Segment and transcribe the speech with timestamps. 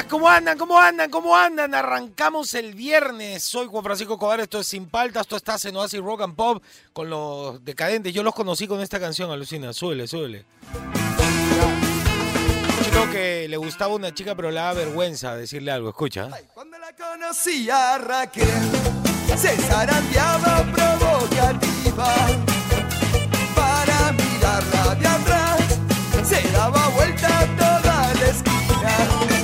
[0.00, 0.56] Días, ¿cómo andan?
[0.56, 1.10] ¿Cómo andan?
[1.10, 1.74] ¿Cómo andan?
[1.74, 3.42] Arrancamos el viernes.
[3.42, 6.62] Soy Juan Francisco Cobar, esto es Sin Paltas, esto está en Oasis Rock and Pop
[6.94, 8.14] con los decadentes.
[8.14, 9.74] Yo los conocí con esta canción, alucina.
[9.74, 10.46] Súbele, súbele.
[12.82, 15.90] Chico que le gustaba una chica, pero le daba vergüenza decirle algo.
[15.90, 16.30] Escucha.
[16.54, 18.48] Cuando la conocí a Raquel,
[19.36, 22.14] se zarandeaba provocativa.
[23.54, 25.78] Para mirarla de atrás,
[26.24, 29.39] se daba vuelta toda la esquina.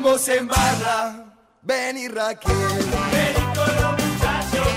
[0.00, 1.34] Encaramos en barra.
[1.62, 2.52] Vení Raquel.
[2.52, 4.68] Vení con los muchachos.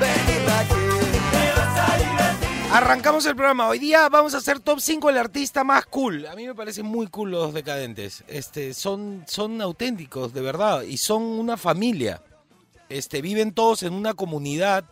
[0.00, 1.00] Vení Raquel.
[1.30, 2.72] Te vas a divertir.
[2.72, 3.68] Arrancamos el programa.
[3.68, 6.26] Hoy día vamos a hacer top 5 el artista más cool.
[6.26, 8.22] A mí me parecen muy cool los decadentes.
[8.28, 10.82] Este, son, son auténticos, de verdad.
[10.82, 12.22] Y son una familia.
[12.88, 14.84] Este, viven todos en una comunidad.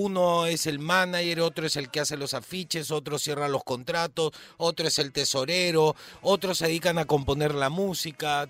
[0.00, 4.30] Uno es el manager, otro es el que hace los afiches, otro cierra los contratos,
[4.56, 8.48] otro es el tesorero, otros se dedican a componer la música,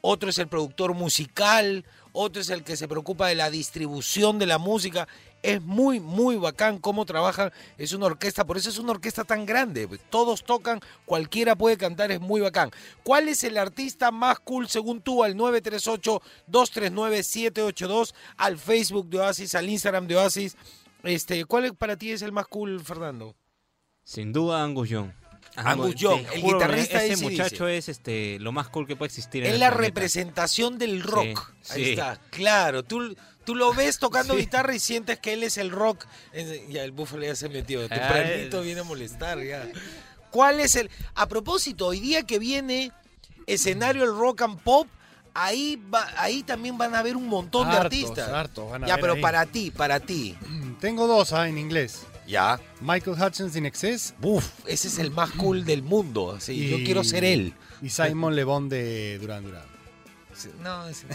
[0.00, 4.46] otro es el productor musical, otro es el que se preocupa de la distribución de
[4.46, 5.06] la música.
[5.40, 7.52] Es muy, muy bacán cómo trabajan.
[7.76, 9.86] Es una orquesta, por eso es una orquesta tan grande.
[10.10, 12.72] Todos tocan, cualquiera puede cantar, es muy bacán.
[13.04, 15.22] ¿Cuál es el artista más cool según tú?
[15.22, 20.56] Al 938-239-782, al Facebook de Oasis, al Instagram de Oasis.
[21.02, 23.36] Este, ¿Cuál para ti es el más cool, Fernando?
[24.04, 25.10] Sin duda, Angus Young.
[25.56, 29.44] Angus Young, el juro, guitarrista Ese muchacho es este, lo más cool que puede existir
[29.44, 29.86] en Es la planeta.
[29.86, 31.52] representación del rock.
[31.70, 31.90] Ahí sí.
[31.90, 32.84] está, claro.
[32.84, 34.40] Tú, tú lo ves tocando Sí.
[34.40, 36.06] guitarra y sientes que él es el rock.
[36.32, 37.88] Eh, Ya el búfalo ya se metió.
[37.88, 39.68] Tu Ah, viene a molestar ya.
[40.30, 40.90] ¿Cuál es el...?
[41.14, 42.92] A propósito, hoy día que viene
[43.46, 44.86] escenario el rock and pop,
[45.34, 48.28] ahí, va- ahí también van a haber un montón de artistas.
[48.28, 49.20] hartos van a ya, pero ahí.
[49.22, 50.36] para ti, para ti.
[50.80, 52.02] Tengo dos ah, en inglés.
[52.26, 52.60] Ya.
[52.82, 56.32] Michael Hutchins in Excess Uf, ese es el más cool del mundo.
[56.36, 57.54] así, Yo quiero ser él.
[57.80, 59.64] y Simon Le Bon de Duran Duran.
[60.62, 61.06] No, es- sí.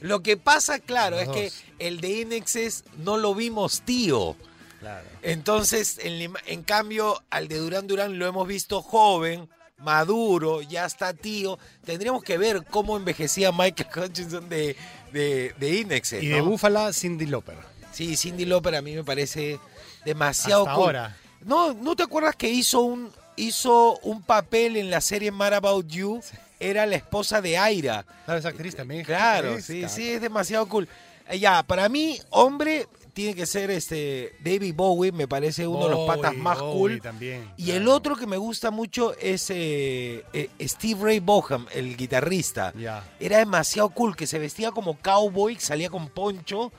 [0.00, 1.52] Lo que pasa, claro, Los es que
[1.84, 4.36] el de Inexes no lo vimos tío.
[4.78, 5.08] Claro.
[5.22, 11.12] Entonces, en, en cambio, al de Durán Durán lo hemos visto joven, maduro, ya está
[11.14, 11.58] tío.
[11.84, 14.76] Tendríamos que ver cómo envejecía Michael Hutchinson de,
[15.12, 16.22] de, de Inexes.
[16.22, 16.40] Y de.
[16.40, 17.56] Búfala, Cindy Lauper.
[17.92, 19.58] Sí, Cindy Lauper a mí me parece
[20.04, 20.84] demasiado Hasta cool.
[20.84, 21.16] ahora.
[21.44, 25.86] No, ¿no te acuerdas que hizo un, hizo un papel en la serie Mad About
[25.88, 26.20] You?
[26.60, 28.04] Era la esposa de Aira.
[28.24, 29.04] Claro, esa actriz también.
[29.04, 30.88] Claro, Es sí, sí, es demasiado cool.
[31.28, 35.90] Eh, Ya, para mí, hombre, tiene que ser este David Bowie, me parece uno de
[35.90, 37.00] los patas más Bowie cool.
[37.00, 41.96] también, Y el otro que me gusta mucho es eh, eh, Steve Ray Vaughan, el
[41.96, 42.72] guitarrista.
[43.18, 46.70] Era demasiado cool, que se vestía como cowboy, salía con poncho.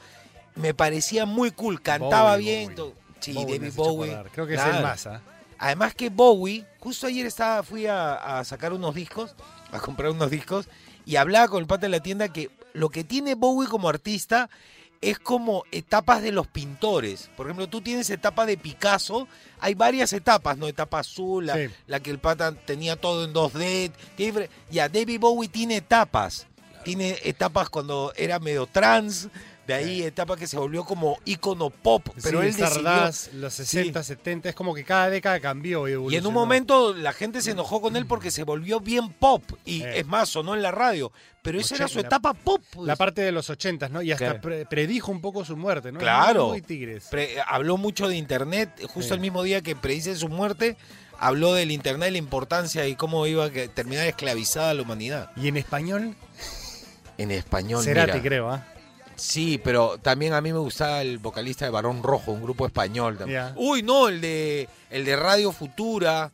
[0.55, 2.93] Me parecía muy cool, cantaba Bowie, bien.
[3.19, 4.17] Sí, David Bowie.
[4.31, 5.21] Creo que es el más, ¿ah?
[5.57, 9.35] Además que Bowie, justo ayer estaba, fui a, a sacar unos discos,
[9.73, 10.69] a comprar unos discos,
[11.05, 14.49] y hablaba con el pata de la tienda que lo que tiene Bowie como artista
[15.01, 17.29] es como etapas de los pintores.
[17.37, 19.27] Por ejemplo, tú tienes etapa de Picasso,
[19.59, 20.67] hay varias etapas, ¿no?
[20.67, 21.67] Etapa azul, la, Sí.
[21.87, 23.91] la que el pata tenía todo en 2D.
[24.15, 26.47] tiene fre- Ya, David Bowie tiene etapas.
[26.83, 29.27] Tiene etapas cuando era medio trans,
[29.69, 32.67] de ahí etapa que se volvió como ícono pop, pero Sí, él decidió...
[32.81, 36.91] Stardust, los 60, 70, es como que cada década cambió y Y en un momento
[36.95, 39.43] la gente se enojó con él porque se volvió bien pop.
[39.65, 39.99] Y Eh.
[39.99, 41.11] es más, sonó en la radio.
[41.43, 42.61] Pero esa era su etapa pop.
[42.73, 42.87] pues.
[42.87, 44.01] La parte de los 80, ¿no?
[44.01, 44.41] Y hasta Claro.
[44.41, 45.99] pre- predijo un poco su muerte, ¿no?
[45.99, 46.47] Claro.
[46.47, 47.05] Muy tigres.
[47.11, 48.71] Pre- habló mucho de internet.
[48.87, 49.13] Justo Sí.
[49.13, 50.77] el mismo día que predice su muerte,
[51.19, 55.29] habló del internet, la importancia y cómo iba a terminar esclavizada la humanidad.
[55.37, 56.15] Y en español,
[57.17, 58.23] En español, Cerati, mira.
[58.23, 58.65] creo, ¿ah?
[59.21, 63.17] Sí, pero también a mí me gustaba el vocalista de Barón Rojo, un grupo español
[63.17, 63.43] también.
[63.55, 66.31] Uy, no, el de el de Radio Futura.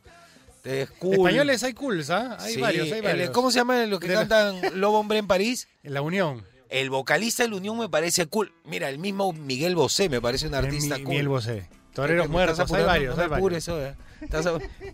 [0.64, 1.14] de Cool.
[1.14, 2.36] Españoles hay cools, ¿ah?
[2.40, 3.30] Hay Sí, varios, hay el- varios.
[3.30, 5.68] ¿Cómo se llama los que De la- cantan Lobo Hombre en París?
[5.84, 6.44] En la Unión.
[6.68, 8.52] El vocalista de la Unión me parece cool.
[8.64, 11.10] Mira, el mismo Miguel Bosé me parece un artista Mi- cool.
[11.10, 11.68] Miguel Bosé.
[11.96, 13.38] Toreros ¿Te- te muertos, hay varios, hay varios.
[13.38, 13.94] apures, oye.
[14.20, 14.46] Estás,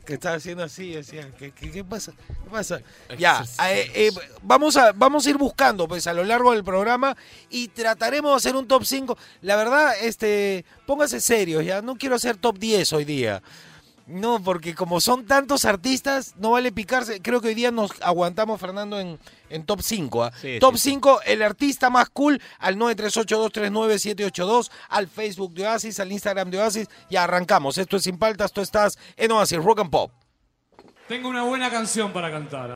[0.04, 1.28] que estás haciendo así, decía.
[1.38, 2.12] ¿Qué, qué, qué pasa?
[2.12, 2.80] ¿Qué pasa?
[3.18, 4.10] Ya, eh, eh,
[4.42, 7.16] vamos, a, vamos a ir buscando pues a lo largo del programa
[7.50, 9.16] y trataremos de hacer un top 5.
[9.42, 11.82] La verdad, este, póngase serios, ya.
[11.82, 13.42] No quiero hacer top 10 hoy día.
[14.12, 17.22] No, porque como son tantos artistas, no vale picarse.
[17.22, 19.18] Creo que hoy día nos aguantamos, Fernando, en,
[19.48, 20.24] en top 5.
[20.24, 20.32] ¿ah?
[20.40, 20.90] Sí, top sí, sí.
[20.90, 26.88] 5, el artista más cool, al 938239782, al Facebook de Oasis, al Instagram de Oasis.
[27.08, 27.78] Y arrancamos.
[27.78, 30.12] Esto es Sin Paltas, tú estás en Oasis Rock and Pop.
[31.08, 32.74] Tengo una buena canción para cantar.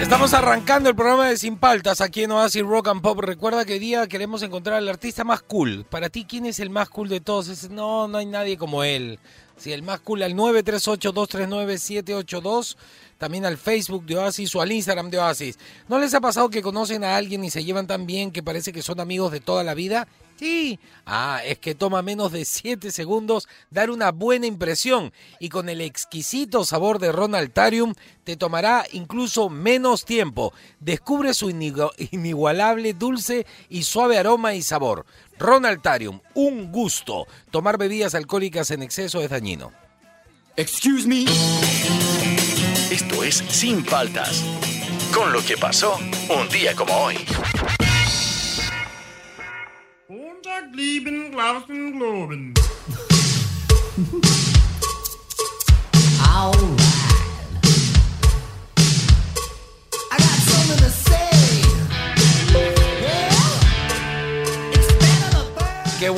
[0.00, 3.18] Estamos arrancando el programa de Sin Paltas aquí en Oasis Rock and Pop.
[3.20, 5.86] Recuerda que hoy día queremos encontrar al artista más cool.
[5.88, 7.48] Para ti, ¿quién es el más cool de todos?
[7.48, 9.18] Es- no, no hay nadie como él.
[9.56, 12.76] Sí, el más al 938-239-782.
[13.18, 15.58] También al Facebook de Oasis o al Instagram de Oasis.
[15.88, 18.72] ¿No les ha pasado que conocen a alguien y se llevan tan bien que parece
[18.72, 20.08] que son amigos de toda la vida?
[20.36, 20.80] Sí.
[21.06, 25.80] Ah, es que toma menos de 7 segundos dar una buena impresión y con el
[25.80, 30.52] exquisito sabor de Ronaltarium te tomará incluso menos tiempo.
[30.80, 35.06] Descubre su inigualable dulce y suave aroma y sabor.
[35.38, 37.26] Ronaltarium, un gusto.
[37.50, 39.72] Tomar bebidas alcohólicas en exceso es dañino.
[40.56, 41.24] Excuse me.
[42.90, 44.42] Esto es Sin Paltas.
[45.12, 45.96] Con lo que pasó
[46.28, 47.16] un día como hoy.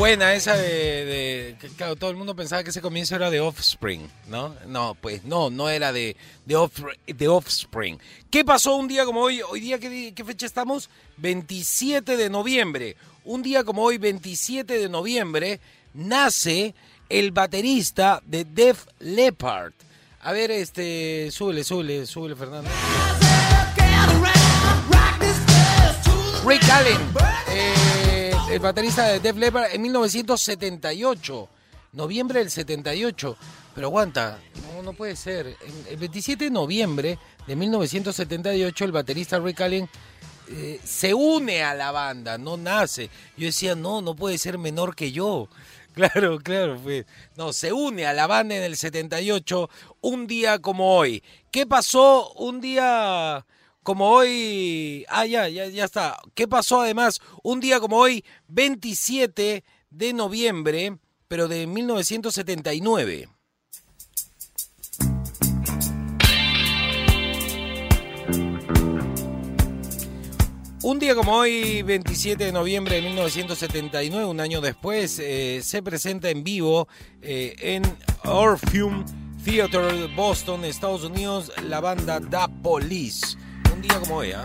[0.06, 0.68] Buena esa de,
[1.04, 4.54] de- que, claro, todo el mundo pensaba que ese comienzo era de Offspring, ¿no?
[4.68, 7.98] No, pues no, no era de, de, Off- de Offspring.
[8.30, 9.42] ¿Qué pasó un día como hoy?
[9.42, 10.90] Hoy día, ¿qué, di- qué fecha estamos?
[11.16, 12.96] 27 de noviembre.
[13.24, 15.58] Un día como hoy, 27 de noviembre,
[15.92, 16.76] nace
[17.08, 19.72] el baterista de Def Leppard.
[20.20, 22.70] A ver, este, súbele, súbele, súbele, Fernando.
[26.46, 27.00] Rick Allen,
[27.50, 27.74] eh,
[28.50, 31.48] el baterista de Def Leppard en 1978,
[31.92, 33.36] noviembre del 78.
[33.74, 35.56] Pero aguanta, no, no puede ser.
[35.88, 39.88] El 27 de noviembre de 1978, el baterista Rick Allen
[40.48, 43.10] eh, se une a la banda, no nace.
[43.36, 45.48] Yo decía, no, no puede ser menor que yo.
[45.96, 47.06] Claro, claro, pues.
[47.38, 49.70] No, se une a la banda en el 78,
[50.02, 51.22] un día como hoy.
[51.50, 53.46] ¿Qué pasó un día
[53.86, 55.06] como hoy?
[55.08, 56.18] Ah, ya, ya, ya está.
[56.34, 60.98] ¿Qué pasó además un día como hoy, 27 de noviembre,
[61.28, 63.28] pero de 1979?
[70.82, 76.28] Un día como hoy, 27 de noviembre de 1979, un año después, eh, se presenta
[76.30, 76.88] en vivo
[77.22, 77.84] eh, en
[78.24, 79.04] Orpheum
[79.44, 83.45] Theater Boston, Estados Unidos, la banda Da Police.
[83.76, 84.42] Un día como hoy, ¿ah?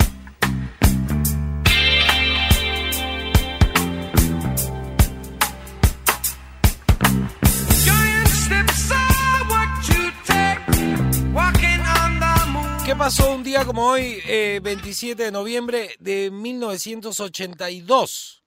[12.85, 18.43] ¿Qué pasó un día como hoy, eh, 27 de noviembre de 1982?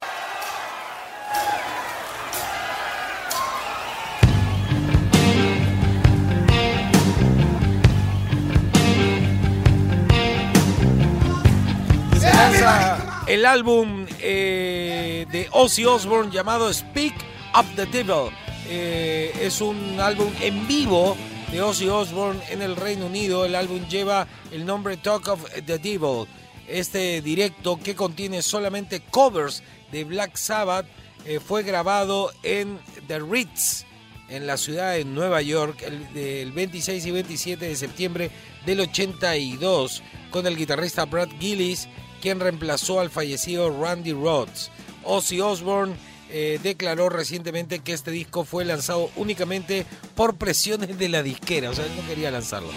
[13.27, 17.15] El álbum eh, de Ozzy Osbourne llamado Speak
[17.59, 18.31] Up the Devil.
[18.69, 21.17] Eh, es un álbum en vivo
[21.51, 23.45] de Ozzy Osbourne en el Reino Unido.
[23.45, 26.27] El álbum lleva el nombre Talk of the Devil.
[26.69, 30.87] Este directo que contiene solamente covers de Black Sabbath
[31.25, 33.85] eh, fue grabado en The Ritz,
[34.29, 38.31] en la ciudad de Nueva York, el, del 26 y 27 de septiembre
[38.67, 41.89] del 82, con el guitarrista Brad Gillis,
[42.25, 44.71] quien reemplazó al fallecido Randy Rhodes.
[45.03, 45.95] Ozzy Osbourne
[46.31, 51.75] eh, declaró recientemente que este disco fue lanzado únicamente por presiones de la disquera, o
[51.75, 52.71] sea, él no quería lanzarlo.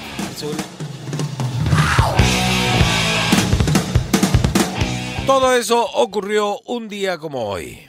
[5.25, 7.88] Todo eso ocurrió un día como hoy.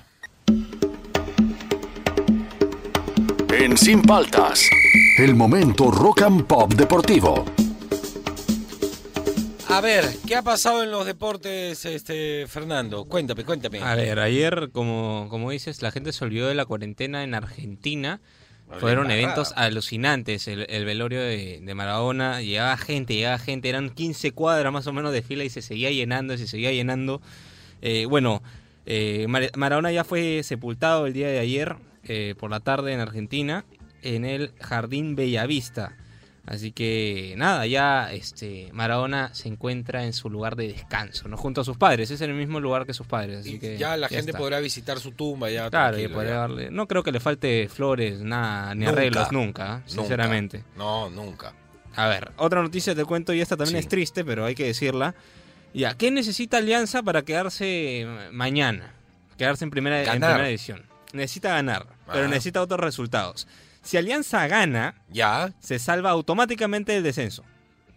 [3.50, 4.71] En Sin Paltas.
[5.19, 7.45] El momento rock and pop deportivo.
[9.71, 13.05] A ver, ¿qué ha pasado en los deportes, este Fernando?
[13.05, 13.81] Cuéntame, cuéntame.
[13.81, 18.21] A ver, ayer, como, como dices, la gente se olvidó de la cuarentena en Argentina.
[18.81, 20.49] Fueron eventos alucinantes.
[20.49, 23.69] El, el velorio de, de Maradona, llegaba gente, llegaba gente.
[23.69, 27.21] Eran 15 cuadras más o menos de fila y se seguía llenando, se seguía llenando.
[27.83, 28.43] Eh, bueno,
[28.87, 31.77] eh, Mar- Maradona ya fue sepultado el día de ayer.
[32.05, 33.65] eh, por la tarde en Argentina
[34.03, 35.95] en el Jardín Bellavista.
[36.50, 41.61] Así que nada, ya este Maradona se encuentra en su lugar de descanso, no junto
[41.61, 43.99] a sus padres, es en el mismo lugar que sus padres, así Y que ya
[43.99, 44.38] la gente está.
[44.38, 45.69] podrá visitar su tumba ya.
[45.69, 46.09] Claro, y ya.
[46.09, 48.93] darle- no creo que le falte flores, nada, ni Nunca.
[48.93, 49.69] arreglos nunca, ¿eh?
[49.73, 49.83] Nunca.
[49.90, 50.64] sinceramente.
[50.75, 51.52] No, nunca.
[51.95, 53.81] A ver, otra noticia te cuento y esta también Sí.
[53.81, 55.14] es triste, pero hay que decirla.
[55.75, 58.95] Ya, ¿qué necesita Alianza para quedarse mañana?
[59.37, 60.31] Quedarse en primera, en Ganar.
[60.31, 60.83] primera edición.
[61.12, 62.28] Necesita ganar, pero Ah.
[62.28, 63.47] necesita otros resultados.
[63.83, 65.53] Si Alianza gana, Ya.
[65.61, 67.45] se salva automáticamente el descenso.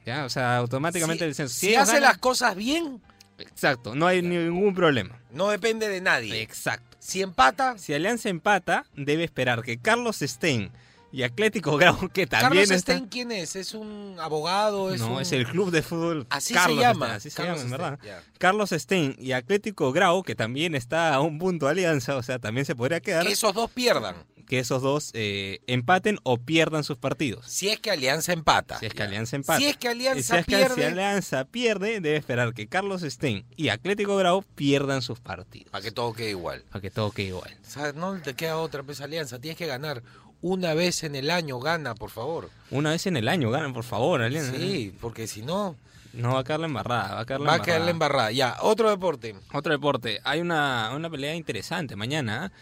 [0.06, 0.26] ¿Ya?
[0.26, 1.54] O sea, automáticamente Si- el descenso.
[1.56, 3.02] Si, ellos hace ganan- las cosas bien,
[3.38, 5.20] Exacto, no hay ningún problema.
[5.32, 6.42] no depende de nadie.
[6.42, 6.98] Exacto.
[7.00, 10.72] Si empata, Si Alianza empata, debe esperar que Carlos Stein
[11.12, 12.94] y Atlético Grau, que también Carlos está...
[12.94, 13.56] Stein, ¿quién es?
[13.56, 14.94] ¿Es un abogado?
[14.94, 16.26] Es no, un- es el club de fútbol.
[16.30, 17.06] Así Carlos se llama.
[17.08, 18.24] Stein, así se Carlos llama, en Stein, verdad.
[18.24, 18.38] ya.
[18.40, 22.40] Carlos Stein y Atlético Grau, que también está a un punto de alianza, o sea,
[22.40, 24.16] también se podría quedar Que esos dos pierdan.
[24.52, 27.46] Que esos dos eh, empaten o pierdan sus partidos.
[27.48, 28.78] Si es que Alianza empata.
[28.80, 29.02] Si es que.
[29.04, 29.60] Alianza empata.
[29.60, 33.02] Si es que Alianza si es que pierde, si Alianza pierde, debe esperar que Carlos
[33.02, 35.72] Stein y Atlético Grau pierdan sus partidos.
[35.72, 36.66] para que todo quede igual.
[36.70, 37.58] Para que todo quede igual.
[37.66, 39.40] O sea, no te queda otra vez Alianza.
[39.40, 40.04] Tienes que ganar
[40.42, 41.58] una vez en el año.
[41.62, 42.50] Gana, por favor.
[42.72, 44.52] Una vez en el año, ganan, por favor, Alianza.
[44.58, 45.78] Sí, porque si no,
[46.12, 47.64] No va a caer la embarrada, va a caer la va a embarrada.
[47.64, 48.32] quedar la embarrada.
[48.34, 49.34] Ya, otro deporte.
[49.54, 50.20] Otro deporte.
[50.26, 52.48] Hay una, una pelea interesante mañana.
[52.54, 52.58] ¿eh?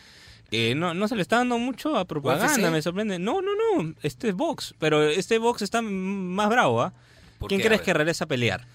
[0.51, 2.71] Que no, no se le está dando mucho a propaganda, ¿UFC?
[2.71, 3.19] me sorprende.
[3.19, 3.93] No, no, no.
[4.01, 4.73] Este es box.
[4.79, 6.93] Pero este box está más bravo, ¿ah?
[7.37, 7.67] ¿Por ¿Quién qué?
[7.67, 8.67] A crees que regresa a pelear?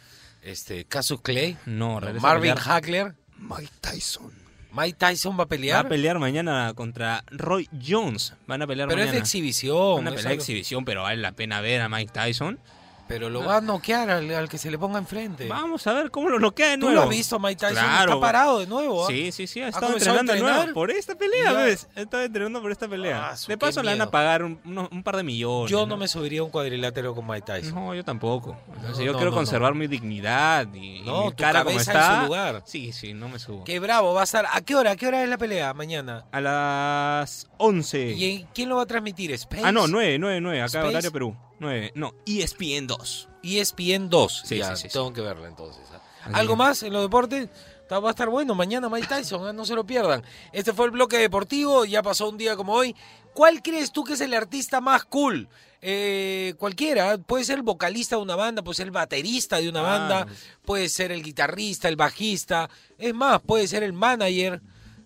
[0.43, 1.57] Este, Casus Clay.
[1.67, 2.77] No, regresa Marvin a pelear.
[2.77, 3.15] Hagler.
[3.39, 4.33] Mike Tyson.
[4.73, 5.87] Mike Tyson va a Va pelear.
[5.87, 8.35] a pelear mañana contra Roy Jones.
[8.47, 9.13] Van a pelear pero es mañana.
[9.21, 10.01] de exhibición.
[10.01, 12.59] Una es pelea de algo- exhibición, pero vale la pena ver a Mike Tyson.
[13.07, 15.47] Pero lo va a noquear al, al que se le ponga enfrente.
[15.47, 16.95] Vamos a ver cómo lo noquea de ¿Tú nuevo.
[16.97, 17.75] lo has visto, Mike Tyson?
[17.85, 18.13] Claro.
[18.15, 19.05] Está parado de nuevo.
[19.05, 19.09] ¿ah?
[19.09, 21.53] Sí, sí, sí, ha ¿Ha estado entrenando de nuevo por esta pelea, Ya.
[21.53, 21.87] ¿ves?
[21.97, 23.29] Ha estado entrenando por esta pelea.
[23.31, 24.59] Ah, su, de paso le van a pagar un,
[24.91, 25.71] un par de millones.
[25.71, 27.75] Yo no me subiría a un cuadrilátero con Mike Tyson.
[27.75, 28.57] No, yo tampoco.
[28.69, 32.15] Entonces, No, yo no, quiero conservar mi dignidad y, mi tu cara como está.
[32.15, 32.63] en su lugar.
[32.65, 33.65] Sí, sí, no me subo.
[33.65, 34.47] Qué bravo, va a estar.
[34.51, 34.93] ¿A qué hora?
[34.93, 35.75] ¿A qué hora es la pelea?
[35.75, 36.25] Mañana.
[36.33, 38.13] A las 11.
[38.13, 39.31] ¿Y en- quién lo va a transmitir?
[39.33, 39.63] ¿Space?
[39.65, 40.61] Ah, no, 9, 9, 9.
[40.61, 40.87] Acá Space.
[40.89, 41.37] horario Perú.
[41.65, 41.93] 9.
[41.95, 43.29] No, ESPN 2.
[43.43, 44.43] ESPN 2.
[44.47, 45.83] Sí, ya, sí, sí, tengo que verla entonces.
[45.93, 46.31] ¿ah?
[46.33, 47.49] ¿Algo más en los deportes?
[47.93, 48.55] Va a estar bueno.
[48.55, 49.53] Mañana Mike Tyson, ¿ah?
[49.53, 50.25] no se lo pierdan.
[50.53, 51.85] Este fue el bloque deportivo.
[51.85, 52.95] Ya pasó un día como hoy.
[53.35, 55.49] ¿Cuál crees tú que es el artista más cool?
[55.83, 59.81] Eh, cualquiera, puede ser el vocalista de una banda, puede ser el baterista de una
[59.81, 59.83] Ah.
[59.83, 60.27] banda,
[60.65, 64.63] puede ser el guitarrista, el bajista, es más, puede ser el manager,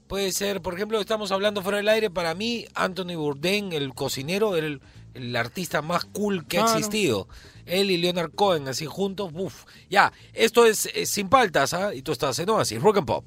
[0.06, 4.54] puede ser, por ejemplo, estamos hablando fuera del aire, para mí Anthony Bourdain, el cocinero,
[4.54, 4.80] era el,
[5.22, 7.28] el artista más cool que ha existido.
[7.66, 9.64] Él y Leonard Cohen, así juntos, buf.
[9.90, 11.94] Ya, esto es, Sin Paltas, ¿ah?
[11.94, 13.24] Y tú estás en Oasis, Rock and Pop.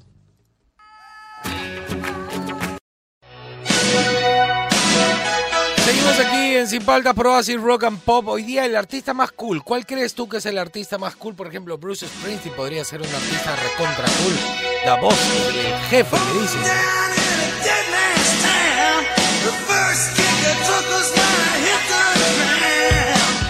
[5.84, 8.28] Seguimos aquí en Sin Paltas por Oasis Rock and Pop.
[8.28, 9.64] Hoy día el artista más cool.
[9.64, 11.34] ¿Cuál crees tú que es el artista más cool?
[11.34, 14.34] Por ejemplo, Bruce Springsteen podría ser un artista recontra cool.
[14.84, 15.18] La voz,
[15.48, 16.58] el jefe, me dice.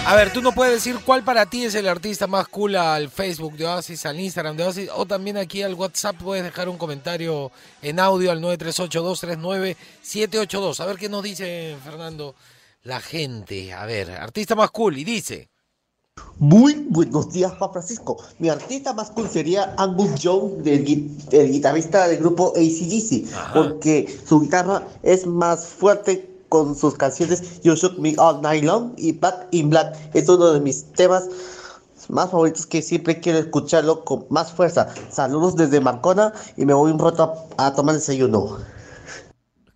[0.05, 3.09] A ver, tú no puedes decir cuál para ti es el artista más cool al
[3.09, 6.77] Facebook de Oasis, al Instagram de Oasis, o también aquí al WhatsApp puedes dejar un
[6.77, 10.81] comentario en audio al 938-239-782.
[10.81, 12.35] A ver qué nos dice Fernando
[12.83, 13.71] la gente.
[13.71, 15.49] A ver, artista más cool, y dice.
[16.37, 18.21] Muy buenos días, Juan Francisco.
[18.39, 24.41] Mi artista más cool sería Angus Young, del, el guitarrista del grupo ACDC, porque su
[24.41, 29.47] guitarra es más fuerte con sus canciones You Shook Me All Night Long y Back
[29.49, 29.97] in Black.
[30.13, 31.27] Es uno de mis temas
[32.09, 34.93] más favoritos que siempre quiero escucharlo con más fuerza.
[35.09, 38.59] Saludos desde Marcona y me voy un rato a, a tomar desayuno.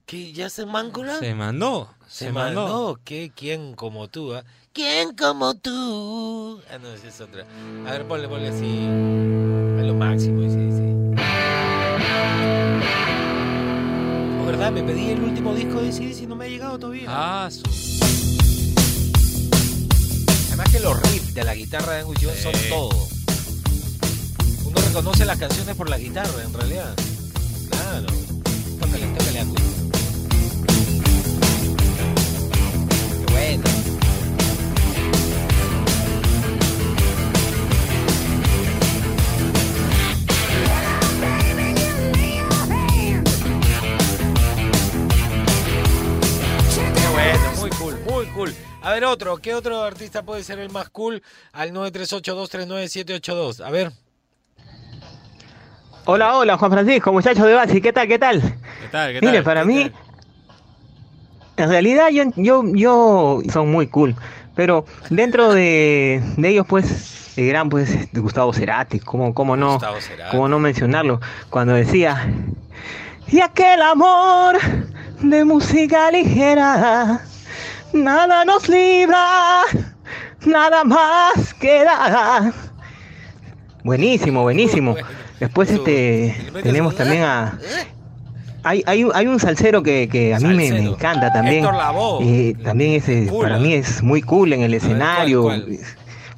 [0.06, 0.34] ¿Qué?
[0.34, 1.18] ¿Ya se mancula?
[1.18, 1.90] Se mandó.
[2.08, 2.62] Se, Se mandó.
[2.62, 3.00] mandó.
[3.04, 3.32] ¿Qué?
[3.36, 4.36] ¿Quién como tú?
[4.36, 4.44] ah?
[4.72, 6.62] ¿Quién como tú?
[6.72, 7.44] Ah, no, esa es otra.
[7.88, 8.86] A ver, ponle, ponle así.
[8.86, 11.57] A lo máximo, dice, dice.
[14.58, 14.72] ¿Verdad?
[14.72, 17.06] Me pedí el último disco de CD y no me ha llegado todavía.
[17.08, 17.62] Ah, su-
[20.48, 23.08] Además que los riffs de la guitarra de Angus Young son todo.
[24.66, 26.96] Uno reconoce las canciones por la guitarra, en realidad.
[27.70, 28.08] Claro.
[28.80, 29.62] Tócale, tócale, Angus.
[49.00, 51.22] Ver, otro, ¿qué otro artista puede ser el más cool?
[51.54, 53.64] Al 938-239-782.
[53.66, 53.92] A ver.
[56.06, 58.42] Hola, hola, Juan Francisco, muchachos de Basi, ¿qué tal, qué tal?
[58.42, 59.14] ¿Qué tal?
[59.14, 59.94] ¿Qué Mire, para ¿Qué mí, tal?
[61.58, 64.16] En realidad yo, yo, yo son muy cool,
[64.56, 70.00] pero dentro de, de ellos pues el gran pues Gustavo Cerati, ¿cómo, cómo no, Gustavo
[70.00, 70.32] Cerati.
[70.32, 71.20] cómo no mencionarlo?
[71.50, 72.32] Cuando decía,
[73.28, 74.58] y aquel amor
[75.22, 77.22] de música ligera,
[77.94, 79.64] nada nos libra,
[80.46, 82.54] nada más queda.
[83.84, 84.96] Buenísimo, buenísimo.
[85.40, 87.58] Después este tenemos también a
[88.64, 91.66] hay, hay, un- hay un salsero que, que a mí me, encanta también.
[92.22, 93.62] Eh, también es, eh, para ¿eh?
[93.62, 95.44] mí es muy cool en el escenario.
[95.44, 95.80] cuál, cuál?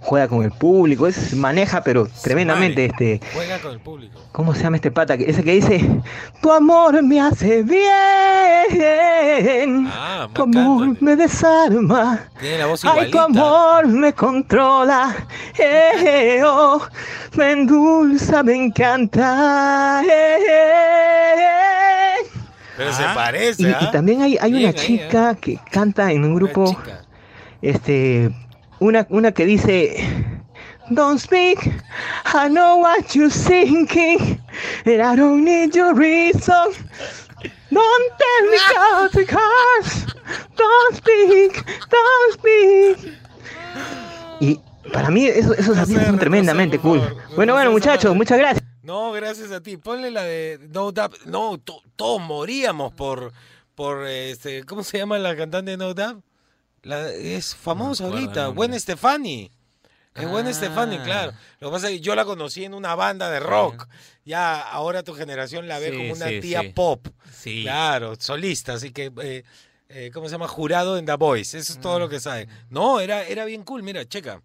[0.09, 3.13] Juega con el público, es, maneja pero tremendamente madre.
[3.13, 3.27] este.
[3.35, 4.19] Juega con el público.
[4.31, 5.13] ¿Cómo se llama este pata?
[5.13, 5.87] Ese que dice,
[6.41, 7.87] tu amor me hace bien,
[9.91, 11.05] Ah, tu amor Anthony.
[11.05, 15.15] me desarma, Tiene la voz ay, tu amor me controla,
[15.59, 16.81] eh, oh,
[17.35, 20.01] me endulza, me encanta.
[20.03, 22.15] eh, eh.
[22.77, 23.11] Pero se Ah.
[23.13, 23.91] parece, Y, y ¿ah?
[23.91, 26.75] también hay, hay Bien una ahí, chica que canta en un grupo,
[27.61, 28.31] este,
[28.79, 29.95] una, una que dice,
[30.89, 31.59] Don't speak,
[32.33, 34.41] I know what you're thinking,
[34.85, 36.73] and I don't need your reason.
[37.71, 40.05] Don't tell me how to curse,
[40.55, 43.13] don't speak, don't speak.
[44.41, 44.59] Y
[44.91, 46.99] para mí eso- esos sé, son tremendamente cool.
[47.35, 48.63] Bueno, No bueno muchachos, muchas gracias.
[48.81, 49.77] No, gracias a ti.
[49.77, 51.25] Ponle la de No Doubt.
[51.25, 53.31] No, to- todos moríamos por,
[53.75, 56.23] por este, ¿cómo se llama la cantante de No Doubt?
[56.83, 58.47] La, es famosa el ahorita.
[58.47, 59.51] Gwen Stefani.
[60.15, 60.53] Es Gwen Ah.
[60.53, 61.33] Stefani, claro.
[61.59, 63.87] Lo que pasa es que yo la conocí en una banda de rock.
[64.25, 66.69] Ya ahora tu generación la ve Sí, como una sí, tía sí.
[66.69, 67.07] pop.
[67.33, 67.61] Sí.
[67.63, 69.43] Claro, solista, así que eh,
[69.89, 70.47] eh, ¿cómo se llama?
[70.47, 71.57] Jurado en The Voice.
[71.57, 72.47] Eso es todo lo que sabe.
[72.69, 74.41] No, era, era bien cool, mira, checa.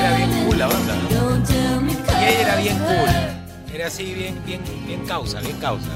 [0.00, 0.94] Era bien cool la banda.
[0.94, 1.38] ¿no?
[2.20, 3.37] Y ella era bien cool.
[3.88, 5.88] Así, bien, bien, bien causa, bien causa.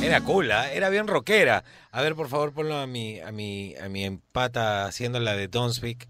[0.00, 0.70] Era cool, ¿ah?
[0.72, 1.64] era bien rockera.
[1.90, 5.48] A ver, por favor, ponlo a mi, a mi, a mi empata haciendo la de
[5.48, 6.06] Don't Speak.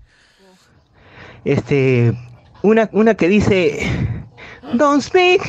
[1.47, 2.13] este
[2.61, 3.89] una, una que dice
[4.77, 5.41] Don't speak,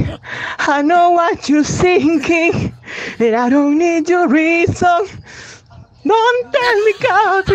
[0.60, 2.74] I know what you're thinking,
[3.20, 5.06] and I don't need your reason.
[6.06, 6.94] Don't tell me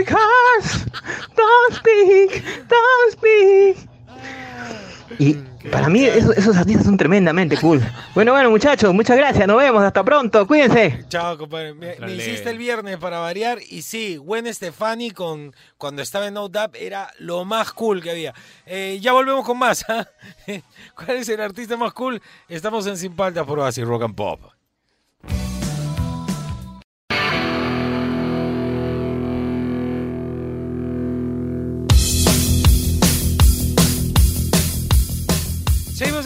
[0.05, 0.87] curse.
[1.35, 3.88] Don't speak, don't speak.
[5.19, 5.35] Y
[5.71, 7.83] para mí esos, esos artistas son tremendamente cool.
[8.14, 11.05] Bueno, bueno muchachos, muchas gracias, nos vemos, hasta pronto, cuídense.
[11.09, 11.75] Chao, compadre.
[11.75, 13.59] Me, hiciste el viernes para variar.
[13.69, 18.11] Y sí, Gwen Stefani con, cuando estaba en No Doubt era lo más cool que
[18.11, 18.35] había.
[18.64, 19.85] Eh, ya volvemos con más.
[19.88, 20.07] ¿ah?
[20.95, 22.21] ¿Cuál es el artista más cool?
[22.49, 24.56] Estamos en Sin Paltas por Oasis Rock and Pop.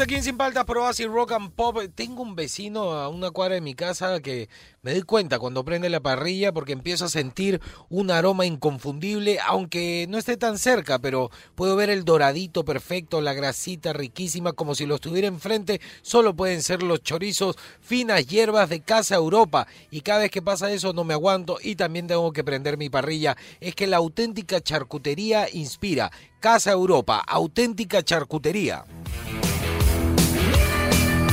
[0.02, 1.78] Aquí en Sin Paltas por Oasis Rock and Pop.
[1.94, 4.48] Tengo un vecino a una cuadra de mi casa que
[4.80, 7.60] me doy cuenta cuando prende la parrilla porque empiezo a sentir
[7.90, 13.34] un aroma inconfundible, aunque no esté tan cerca, pero puedo ver el doradito perfecto, la
[13.34, 15.82] grasita riquísima, como si lo estuviera enfrente.
[16.00, 19.66] Solo pueden ser los chorizos, finas hierbas de Casa Europa.
[19.90, 22.88] Y cada vez que pasa eso no me aguanto y también tengo que prender mi
[22.88, 23.36] parrilla.
[23.60, 26.10] Es que la auténtica charcutería inspira.
[26.40, 28.86] Casa Europa, auténtica charcutería.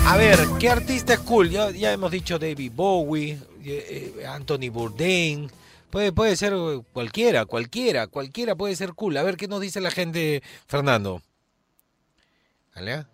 [0.10, 1.50] A ver, ¿qué artista es cool?
[1.50, 3.34] Ya, ya hemos dicho David Bowie,
[3.66, 5.52] eh, eh, Anthony Bourdain.
[5.90, 6.54] Puede, puede ser
[6.94, 9.18] cualquiera, cualquiera, cualquiera puede ser cool.
[9.18, 11.22] A ver, ¿qué nos dice la gente, Fernando?
[12.74, 13.06] ¿Aló?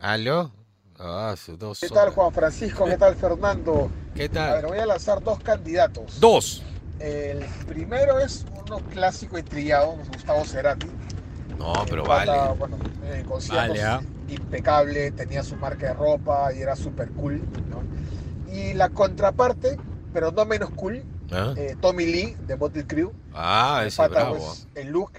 [0.00, 0.50] ¿Aló?
[0.98, 2.10] Ah, dos ¿Qué tal.
[2.10, 2.86] Juan Francisco?
[2.86, 3.88] ¿Qué tal Fernando?
[4.16, 4.66] ¿Qué A ver, tal?
[4.66, 6.18] voy a lanzar dos candidatos.
[6.18, 6.64] Dos.
[6.98, 10.88] El primero es uno clásico y trillado, Gustavo Cerati.
[11.62, 12.58] No, pero El pata, vale.
[12.58, 12.78] Bueno,
[13.28, 14.00] conciertos Vale, ah.
[14.28, 17.40] impecable, tenía su marca de ropa y era súper cool.
[17.70, 17.82] ¿no?
[18.52, 19.78] Y la contraparte,
[20.12, 21.54] pero no menos cool, ¿Ah?
[21.56, 23.12] eh, Tommy Lee de Motley Crue.
[23.32, 24.36] Ah, El ese pata, bravo.
[24.38, 25.12] pues, el look,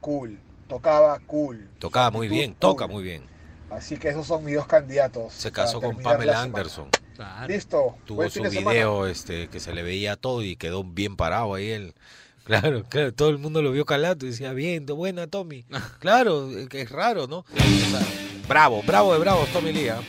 [0.00, 0.38] cool.
[0.68, 1.68] Tocaba cool.
[1.78, 2.94] Tocaba muy bien, toca cool.
[2.94, 3.24] muy bien.
[3.70, 5.32] Así que esos son mis dos candidatos.
[5.32, 6.40] Se casó con Pamela.
[6.42, 6.88] Anderson.
[7.16, 7.48] Claro.
[7.48, 7.96] Listo.
[8.04, 8.70] Tuvo su semana.
[8.70, 11.94] video este, que se le veía todo y quedó bien parado ahí él.
[12.44, 15.64] Claro, claro, todo el mundo lo vio calato y decía, bien, buena Tommy.
[16.00, 17.44] Claro, eh, que es raro, ¿no?
[18.48, 19.88] Bravo, bravo de bravos Tommy Lee.
[19.88, 20.00] ¿ah?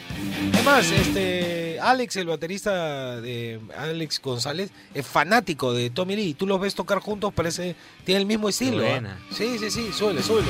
[0.54, 6.34] Además, este, Alex, el baterista de Alex González, es fanático de Tommy Lee.
[6.34, 8.84] Tú los ves tocar juntos, parece, tiene el mismo estilo.
[8.86, 8.90] ¿ah?
[8.90, 9.20] buena.
[9.32, 10.48] Sí, sí, sí, suele, suele.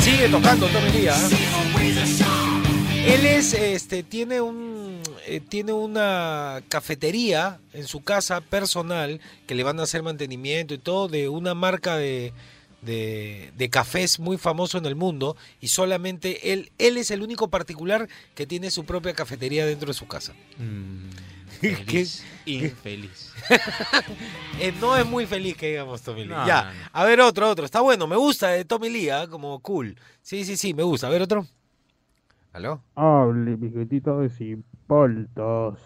[0.00, 1.08] Sigue tocando Tommy Lee.
[1.08, 1.28] ¿ah?
[3.06, 4.79] Él es, este, tiene un,
[5.30, 10.78] eh, tiene una cafetería en su casa personal que le van a hacer mantenimiento y
[10.78, 12.32] todo de una marca de,
[12.82, 17.48] de, de cafés muy famoso en el mundo y solamente él, él es el único
[17.48, 20.34] particular que tiene su propia cafetería dentro de su casa.
[20.58, 21.10] Mm,
[21.60, 21.76] ¿Qué?
[21.76, 23.32] feliz, infeliz.
[24.58, 26.30] Eh, no es muy feliz que digamos Tommy Lee.
[26.30, 26.88] No, ya, no, no.
[26.92, 27.64] a ver otro, otro.
[27.64, 29.26] Está bueno, me gusta de Tommy Lee, ¿ah?
[29.26, 29.96] como cool.
[30.22, 31.06] Sí, sí, sí, me gusta.
[31.06, 31.46] A ver otro.
[32.52, 32.82] ¿Aló?
[32.96, 34.64] Hable, mi gentito de sin
[35.00, 35.78] poltos.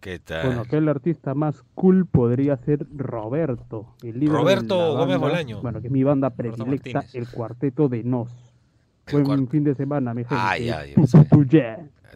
[0.00, 0.46] ¿Qué tal?
[0.46, 3.94] Bueno, que el artista más cool podría ser Roberto.
[4.02, 5.60] El líder de Roberto la Gómez banda- Bolaño.
[5.62, 8.28] Bueno, que es mi banda predilecta, el Cuarteto de Nos.
[9.10, 10.36] Buen fin de semana, mi gente.
[10.38, 10.94] Ah, ya, ya.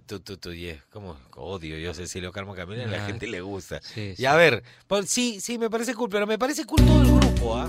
[0.06, 0.76] Tú, tú, tú, yeah.
[0.92, 3.80] Como odio yo Cecilio Carmo Camila, a la Ah, gente le gusta.
[3.82, 7.02] sí, Y a ver, pues, sí, sí, me parece cool, pero me parece cool todo
[7.02, 7.68] el grupo, ¿ah?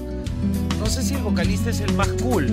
[0.79, 2.45] No sé si el vocalista es el más cool.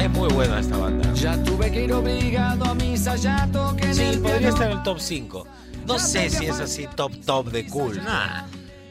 [0.00, 1.12] Es muy buena esta banda.
[1.14, 4.54] Ya tuve que ir obligado a misa, ya toqué Sí, el podría piano.
[4.54, 5.46] estar en el top 5.
[5.86, 8.02] No sé si es así top top de cool.
[8.02, 8.44] Nah.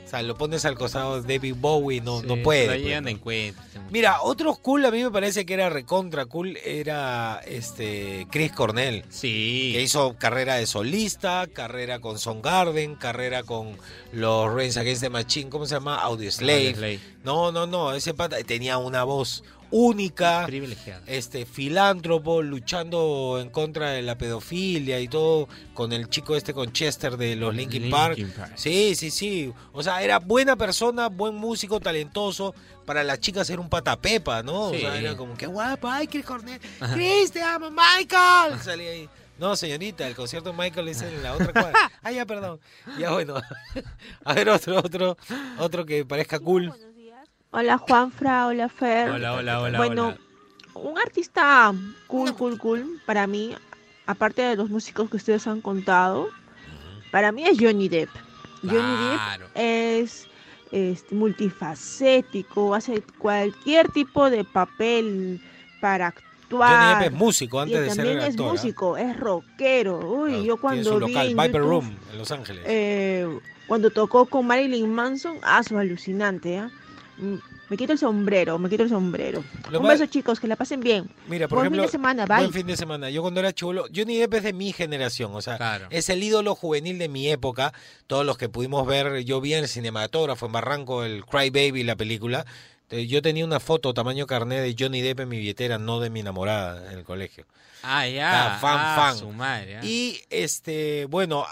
[0.06, 3.16] O sea, lo pones al costado de David Bowie, no, Sí, no puede.
[3.18, 3.54] pues.
[3.92, 9.04] Mira, otro cool a mí me parece que era recontra cool era este Chris Cornell.
[9.10, 9.72] Sí.
[9.76, 13.78] Que hizo carrera de solista, carrera con Soundgarden, carrera con
[14.12, 15.96] los Reigns Against the Machine, ¿cómo se llama?
[16.02, 16.70] Audioslave.
[16.70, 17.00] Audioslave.
[17.24, 20.48] No, no, no, ese pata tenía una voz única,
[21.06, 26.72] este filántropo, luchando en contra de la pedofilia y todo, con el chico este con
[26.72, 28.36] Chester de los Linkin, Linkin Park.
[28.36, 28.54] Park.
[28.56, 29.54] Sí, sí, sí.
[29.74, 32.54] O sea, era buena persona, buen músico, talentoso.
[32.86, 34.72] Para las chicas era un patapepa, ¿no?
[34.72, 34.78] Sí.
[34.78, 36.60] O sea, era como, qué guapo, ay, Chris Cornell.
[36.94, 38.60] Chris, te amo, Michael.
[38.64, 39.10] Salía ahí.
[39.40, 41.74] No, señorita, el concierto de Michael es en la otra cuadra.
[42.04, 42.60] Ah, ya, perdón.
[42.98, 43.36] Ya, bueno.
[44.26, 45.18] A ver, otro, otro,
[45.58, 46.74] otro que parezca cool.
[47.52, 49.10] Hola Juanfra, hola Fer.
[49.10, 50.90] Hola, hola, hola, Bueno, hola.
[50.90, 51.74] un artista
[52.08, 53.56] cool, cool, cool para mí,
[54.06, 56.30] aparte de los músicos que ustedes han contado,
[57.12, 58.10] para mí es Johnny Depp.
[58.62, 58.80] Johnny
[59.16, 59.46] Claro.
[59.48, 60.28] Depp es
[60.72, 65.42] este, multifacético, hace cualquier tipo de papel
[65.82, 66.70] para actuar.
[66.72, 68.52] Johnny Depp es músico antes y de ser también es actor, ¿ah?
[68.52, 70.00] músico, es rockero.
[70.08, 72.64] Uy, yo Tiene cuando su vi local, en Viper YouTube, Room, en Los Ángeles.
[72.68, 76.70] eh, cuando tocó con Marilyn Manson, ah, su alucinante, ¿ah?
[77.20, 77.36] Mm,
[77.70, 79.44] Me quito el sombrero, me quito el sombrero.
[79.70, 81.08] Lo Un más- beso, chicos, que la pasen bien.
[81.28, 82.38] Mira, por Buen ejemplo, fin de semana, bye.
[82.38, 83.10] buen fin de semana.
[83.12, 86.56] Yo cuando era chulo, Johnny Depp es de mi generación, o sea, es el ídolo
[86.56, 87.72] juvenil de mi época.
[88.08, 91.84] Todos los que pudimos ver, yo vi en el cinematógrafo en Barranco el Cry Baby,
[91.84, 92.46] la película.
[92.90, 96.22] Yo tenía una foto tamaño carnet de Johnny Depp en mi billetera, no de mi
[96.22, 97.46] enamorada en el colegio.
[97.84, 98.56] Ah, ya.
[98.56, 99.18] Ah, fan, ah, fan.
[99.20, 99.78] Su madre.
[99.78, 99.82] ah.
[99.86, 101.46] Y este, bueno,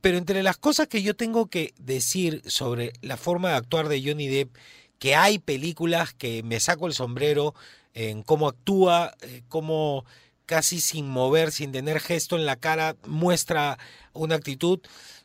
[0.00, 4.02] pero entre las cosas que yo tengo que decir sobre la forma de actuar de
[4.04, 4.56] Johnny Depp,
[5.02, 7.56] que hay películas que me saco el sombrero
[7.92, 10.04] en cómo actúa, eh, cómo
[10.46, 13.80] casi sin mover, sin tener gesto en la cara, muestra
[14.12, 14.78] una actitud.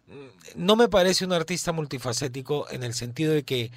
[0.08, 3.72] Mm, No me parece un artista multifacético en el sentido de que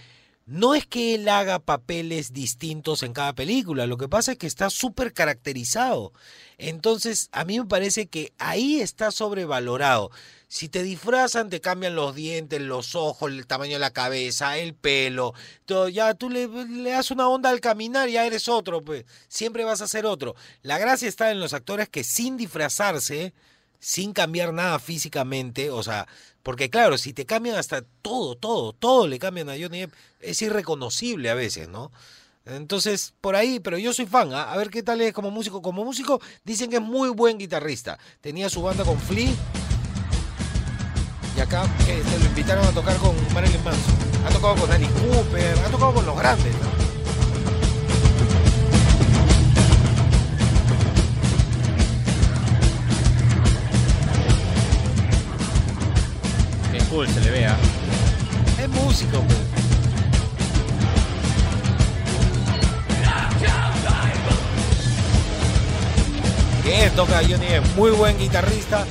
[0.47, 4.47] no es que él haga papeles distintos en cada película, lo que pasa es que
[4.47, 6.15] está súper caracterizado.
[6.57, 10.11] Entonces, a mí me parece que ahí está sobrevalorado.
[10.53, 14.75] Si te disfrazan, te cambian los dientes, los ojos, el tamaño de la cabeza, el
[14.75, 15.33] pelo,
[15.65, 15.89] todo.
[15.89, 19.05] Ya tú le, le das una onda al caminar, ya eres otro, pues.
[19.29, 20.35] Siempre vas a ser otro.
[20.63, 23.33] La gracia está en los actores que sin disfrazarse,
[23.79, 26.09] sin cambiar nada físicamente, o sea,
[26.43, 30.43] porque claro, si te cambian hasta todo, todo, todo le cambian a Johnny Depp, es
[30.43, 31.93] irreconocible a veces, ¿no?
[32.45, 34.53] Entonces, por ahí, pero yo soy fan, ¿ah?
[34.53, 35.63] a ver qué tal es como músico.
[35.63, 38.01] Como músico, dicen que es muy buen guitarrista.
[38.21, 39.31] Tenía su banda con Flea.
[41.41, 43.95] Y acá que se lo invitaron a tocar con Marilyn Manson.
[44.27, 46.69] Ha tocado con Alice Cooper, ha tocado con los grandes, ¿no?
[56.73, 57.57] Qué cool se le vea.
[58.63, 59.39] Es músico, pues.
[66.63, 68.85] Que toca Johnny Depp, muy buen guitarrista.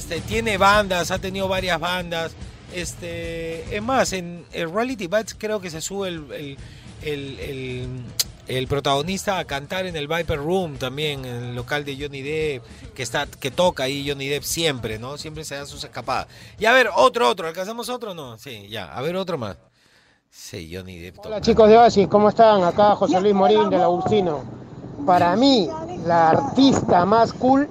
[0.00, 2.32] Este, tiene bandas, ha tenido varias bandas.
[2.72, 6.56] Este, es más, en Reality Bites creo que se sube el,
[7.02, 8.04] el,
[8.48, 12.64] el- protagonista a cantar en el Viper Room también, en el local de Johnny Depp,
[12.94, 15.18] que está, que toca ahí Johnny Depp siempre, ¿no?
[15.18, 16.28] Siempre se dan sus escapadas.
[16.58, 18.38] Y a ver, otro, otro, ¿alcanzamos otro no?
[18.38, 19.58] Sí, ya, a ver otro más.
[20.30, 21.18] Sí, Johnny Depp.
[21.26, 22.64] Hola chicos de Oasis, ¿cómo están?
[22.64, 24.44] Acá José Luis Morín del Agustino.
[25.04, 25.68] Para mí,
[26.06, 27.68] la artista más cool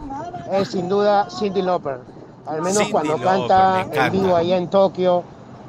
[0.51, 2.18] es sin duda Cindy Lauper.
[2.49, 5.23] Al menos cuando Lauper, canta en vivo allá en Tokio,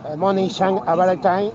[0.09, 1.53] eh, Money Shang a Valentine,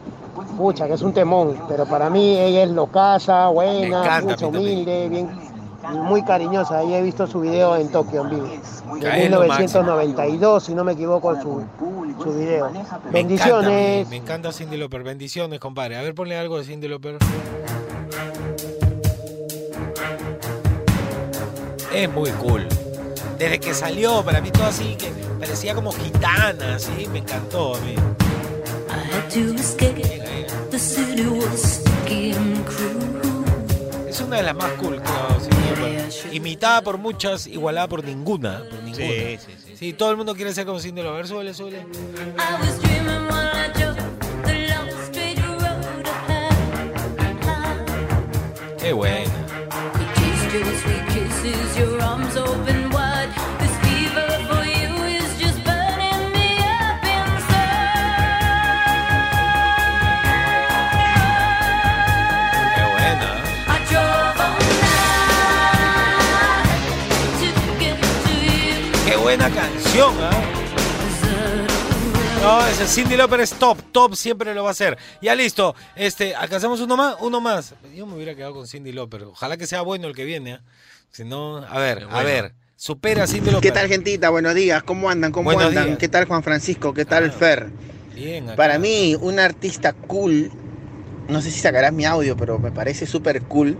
[0.55, 5.09] pucha, que es un temón, pero para mí ella es locaza, buena, encanta, mucho humilde,
[5.09, 5.29] bien,
[5.93, 6.79] muy cariñosa.
[6.79, 8.47] Ahí he visto su video en Tokio en vivo.
[8.99, 11.63] De es lo 1992, si no me equivoco, su,
[12.21, 12.69] su video.
[12.69, 14.05] Me encanta, Bendiciones.
[14.07, 15.03] me, me encanta Cindy Lauper.
[15.03, 15.97] Bendiciones, compadre.
[15.97, 17.17] A ver, ponle algo de Cindy Lauper.
[21.91, 22.67] Es muy cool.
[23.37, 27.79] Desde que salió, para mí todo así, que parecía como gitana, así, me encantó a
[27.81, 27.95] mí.
[34.07, 36.31] Es una de las más cool, creo.
[36.31, 38.63] Imitada por muchas, igualada por ninguna.
[38.69, 38.95] Por ninguna.
[38.95, 39.75] Sí, sí, sí.
[39.77, 41.01] Sí, todo el mundo quiere ser como Cindy.
[41.01, 41.85] A ver, súbele, súbele.
[48.79, 49.31] Qué buena.
[69.95, 70.43] Canción, ¿ah?
[72.41, 74.97] No, ese Cindy Lauper es top, top siempre lo va a hacer.
[75.21, 77.73] Ya listo, este, alcanzamos uno más, uno más.
[77.95, 79.23] Yo me hubiera quedado con Cindy Lauper.
[79.23, 80.61] Ojalá que sea bueno el que viene, ¿ah?
[81.11, 83.71] Si no, a ver, a ver, supera a Cindy Lauper.
[83.71, 84.29] ¿Qué tal, gentita?
[84.29, 84.83] Buenos días.
[84.83, 85.31] ¿Cómo andan?
[85.31, 85.85] ¿Cómo Buenos andan?
[85.85, 85.97] días.
[85.97, 86.93] ¿Qué tal, Juan Francisco?
[86.93, 87.71] ¿Qué tal, Fer?
[88.13, 88.57] Bien, acá.
[88.57, 90.51] Para mí, un artista cool,
[91.29, 93.77] no sé si sacarás mi audio, pero me parece súper cool,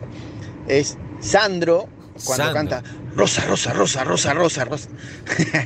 [0.67, 1.88] es Sandro,
[2.25, 2.54] cuando Sandro.
[2.54, 2.84] canta
[3.15, 4.89] Rosa, Rosa, Rosa, Rosa, Rosa, Rosa.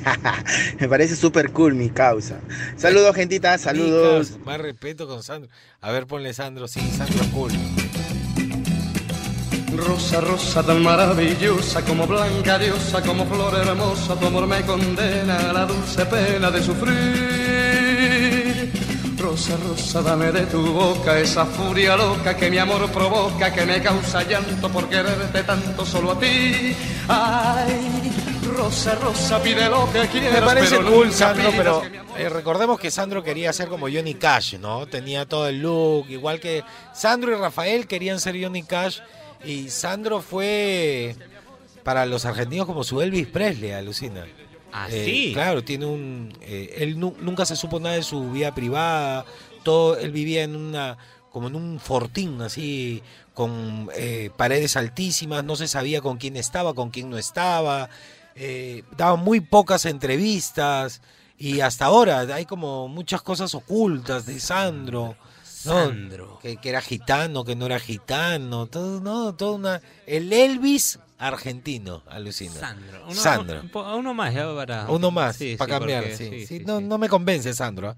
[0.79, 2.39] me parece súper cool mi causa.
[2.77, 4.31] Saludos, gentita, saludos.
[4.31, 5.49] Micas, Más respeto con Sandro.
[5.81, 7.51] A ver, ponle Sandro, sí, Sandro es cool.
[9.75, 15.53] Rosa, rosa tan maravillosa, como blanca diosa, como flor hermosa, tu amor me condena a
[15.53, 17.48] la dulce pena de sufrir.
[19.29, 23.79] Rosa, rosa, dame de tu boca esa furia loca que mi amor provoca, que me
[23.79, 26.75] causa llanto por quererte tanto solo a ti.
[27.07, 28.11] Ay,
[28.57, 30.33] rosa, rosa, pide lo que quieras.
[30.33, 31.83] Me parece pero cool Sandro, pero
[32.17, 34.87] eh, recordemos que Sandro quería ser como Johnny Cash, ¿no?
[34.87, 36.63] Tenía todo el look, igual que
[36.95, 39.01] Sandro y Rafael querían ser Johnny Cash
[39.45, 41.15] y Sandro fue
[41.83, 44.25] para los argentinos como su Elvis Presley, alucina.
[44.71, 45.31] ¿Ah, Eh?
[45.33, 46.33] Claro, tiene un.
[46.41, 49.25] eh, él nu- nunca se supo nada de su vida privada.
[49.63, 50.97] Todo, él vivía en una.
[51.31, 53.03] como en un fortín, así,
[53.35, 57.89] con eh, paredes altísimas, no se sabía con quién estaba, con quién no estaba.
[58.97, 61.01] daba muy pocas entrevistas.
[61.37, 65.15] Y hasta ahora hay como muchas cosas ocultas de Sandro.
[65.65, 65.73] ¿No?
[65.85, 66.39] Sandro.
[66.41, 68.67] Que, que era gitano, que no era gitano.
[68.67, 69.81] Todo, no, todo una.
[70.07, 72.53] El Elvis argentino, alucina.
[72.53, 72.99] Sandro.
[73.05, 73.61] Uno, Sandro.
[73.97, 74.85] Uno más, ya para.
[74.89, 76.29] Uno más, Sí, para sí, cambiar, porque- sí.
[76.29, 77.89] sí, sí, sí, no, no me convence, Sandro.
[77.89, 77.95] ¿ah?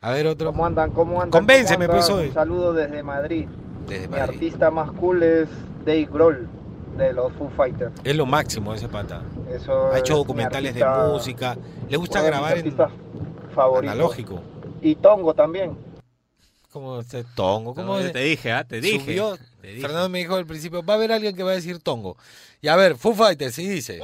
[0.00, 0.50] A ver, otro.
[0.52, 0.90] ¿Cómo andan?
[0.90, 1.30] ¿Cómo andan?
[1.30, 2.28] Convénceme, pues, hoy.
[2.28, 3.46] Un saludo desde Madrid.
[3.88, 4.34] Desde Mi Madrid.
[4.34, 5.48] artista más cool es
[5.84, 6.48] Dave Grohl,
[6.96, 7.92] de los Foo Fighters.
[8.02, 9.22] Es lo máximo ese pata.
[9.50, 11.56] Eso Ha hecho es documentales de música.
[11.88, 12.74] Le gusta grabar en
[13.54, 13.92] favoritos.
[13.94, 14.42] analógico.
[14.82, 15.76] Y Tongo también.
[16.74, 17.72] Como este tongo.
[17.72, 18.98] ¿Cómo No, te dije, ah, te dije.
[18.98, 19.80] Subió- Te dije.
[19.80, 22.16] Fernando me dijo al principio, va a haber alguien que va a decir tongo.
[22.60, 24.00] Y a ver, Foo Fighters, sí dice.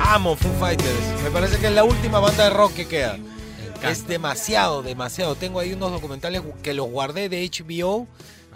[0.00, 1.22] Amo Foo Fighters.
[1.22, 3.18] Me parece que es la última banda de rock que queda.
[3.82, 5.34] Es demasiado, demasiado.
[5.34, 8.06] Tengo ahí unos documentales que los guardé de HBO.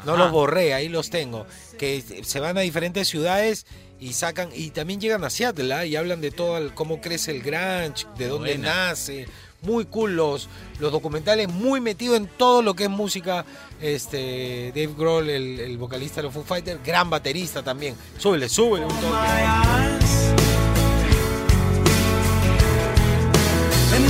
[0.05, 1.47] No los borré, ahí los tengo.
[1.79, 3.67] Que se van a diferentes ciudades
[3.99, 4.49] y sacan.
[4.55, 5.85] Y también llegan a Seattle ¿ah?
[5.85, 8.87] y hablan de todo el- cómo crece el grunge, de dónde Buena.
[8.87, 9.27] nace.
[9.63, 13.45] Muy cool los, los documentales, muy metido en todo lo que es música.
[13.79, 17.95] Este Dave Grohl, el, el vocalista de los Foo Fighters, gran baterista también.
[18.17, 19.17] Súbele, súbele un toque.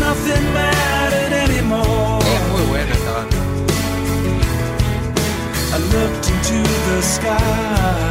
[0.01, 0.80] Nothing mattered
[5.93, 8.11] looked into the sky.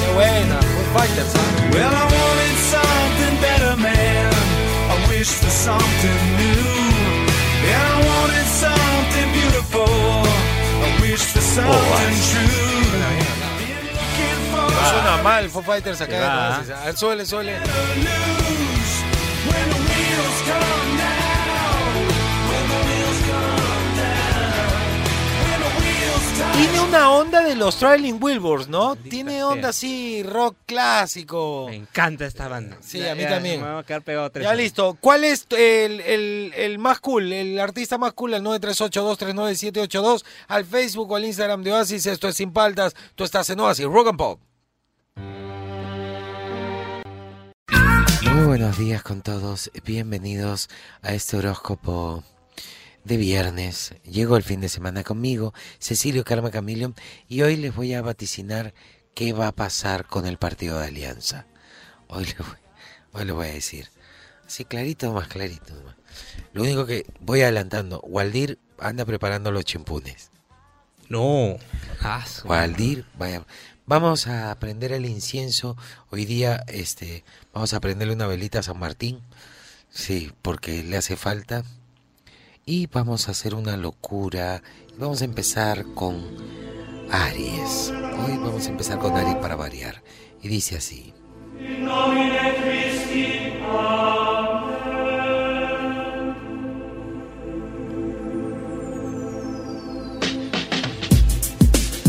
[0.00, 0.58] Qué buena.
[0.60, 1.70] ¿ah?
[1.72, 4.32] Well, I wanted something better, man.
[4.92, 6.64] I wished for something new.
[7.68, 10.24] And I wanted something beautiful.
[10.86, 12.80] I wished for something true.
[13.58, 16.18] Been looking for No suena mal Foo Fighters acá.
[16.20, 16.62] va.
[16.66, 16.74] ¿no?
[16.76, 17.52] A ver, suele, suele.
[26.52, 28.96] Tiene una onda de los Traveling Wilburys, ¿no?
[28.96, 31.66] Tiene onda así, rock clásico.
[31.68, 32.76] Me encanta esta banda.
[32.80, 33.60] Sí, a mí Ya, también.
[33.62, 34.96] Me va a quedar pegado tres Ya listo.
[35.00, 38.34] ¿Cuál es el, el- el más cool, el artista más cool?
[38.34, 42.06] Al 938239782, al Facebook o al Instagram de Oasis.
[42.06, 42.94] Esto es Sin Paltas.
[43.14, 44.40] Tú estás en Oasis, Rock and Pop.
[48.34, 49.70] Muy buenos días con todos.
[49.84, 50.68] Bienvenidos
[51.02, 52.22] a este horóscopo
[53.06, 53.94] de viernes.
[54.04, 56.92] Llegó el fin de semana conmigo, Cecilio Karma Camilo,
[57.28, 58.74] y hoy les voy a vaticinar
[59.14, 61.46] qué va a pasar con el partido de Alianza.
[62.08, 62.58] Hoy les voy,
[63.12, 63.88] hoy les voy a decir.
[64.44, 65.74] Así clarito, más clarito.
[65.74, 65.94] nomás.
[66.52, 70.30] Lo único que voy adelantando, Waldir anda preparando los chimpunes.
[71.08, 71.56] No.
[72.44, 73.46] Waldir, vaya.
[73.86, 75.76] Vamos a prender el incienso.
[76.10, 79.20] Hoy día, este, vamos a prenderle una velita a San Martín.
[79.90, 81.62] Sí, porque le hace falta.
[82.68, 84.60] Y vamos a hacer una locura.
[84.98, 86.16] Vamos a empezar con
[87.12, 87.92] Aries.
[87.92, 90.02] Hoy vamos a empezar con Aries para variar.
[90.42, 91.14] Y dice así.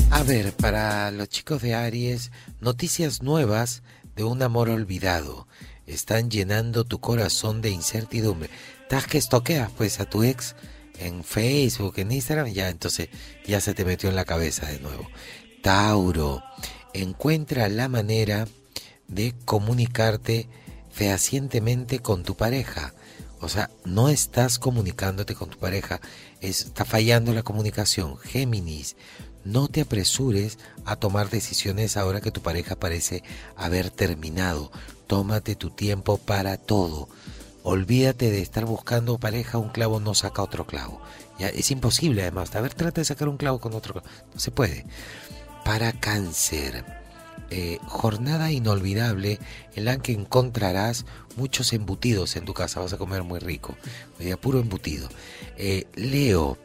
[0.09, 3.83] A ver, para los chicos de Aries, noticias nuevas
[4.15, 5.47] de un amor olvidado.
[5.85, 8.49] Están llenando tu corazón de incertidumbre.
[8.87, 10.55] ¿Estás que estoqueas pues a tu ex
[10.97, 12.47] en Facebook, en Instagram?
[12.47, 13.09] Ya, entonces
[13.45, 15.09] ya se te metió en la cabeza de nuevo.
[15.61, 16.41] Tauro,
[16.93, 18.47] encuentra la manera
[19.09, 20.47] de comunicarte
[20.89, 22.93] fehacientemente con tu pareja.
[23.41, 25.99] O sea, no estás comunicándote con tu pareja,
[26.39, 28.17] está fallando la comunicación.
[28.17, 28.95] Géminis,
[29.43, 33.21] no te apresures a tomar decisiones ahora que tu pareja parece
[33.57, 34.71] haber terminado.
[35.07, 37.09] Tómate tu tiempo para todo.
[37.69, 41.01] Olvídate de estar buscando pareja, un clavo no saca otro clavo.
[41.37, 42.55] Ya, es imposible además.
[42.55, 44.07] A ver, trata de sacar un clavo con otro clavo.
[44.33, 44.85] No se puede.
[45.65, 46.85] Para cáncer.
[47.49, 49.39] eh, jornada inolvidable
[49.75, 52.79] en la que encontrarás muchos embutidos en tu casa.
[52.79, 53.75] Vas a comer muy rico.
[54.17, 55.09] Hoy puro embutido.
[55.57, 56.57] Eh, Leo,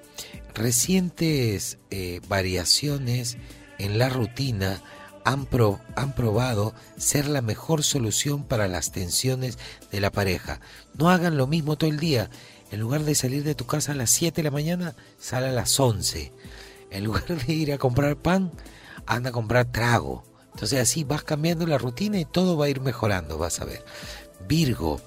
[0.55, 3.39] recientes eh, variaciones
[3.79, 4.81] en la rutina
[5.25, 5.49] han,
[5.97, 9.59] han probado ser la mejor solución para las tensiones
[9.91, 10.61] de la pareja.
[10.95, 12.31] No hagan lo mismo todo el día.
[12.71, 15.53] En lugar de salir de tu casa a las 7 de la mañana, sale a
[15.53, 16.33] las 11.
[16.91, 18.51] En lugar de ir a comprar pan,
[19.07, 20.25] anda a comprar trago.
[20.55, 23.85] Entonces así vas cambiando la rutina y todo va a ir mejorando, vas a ver.
[24.49, 25.01] Virgo,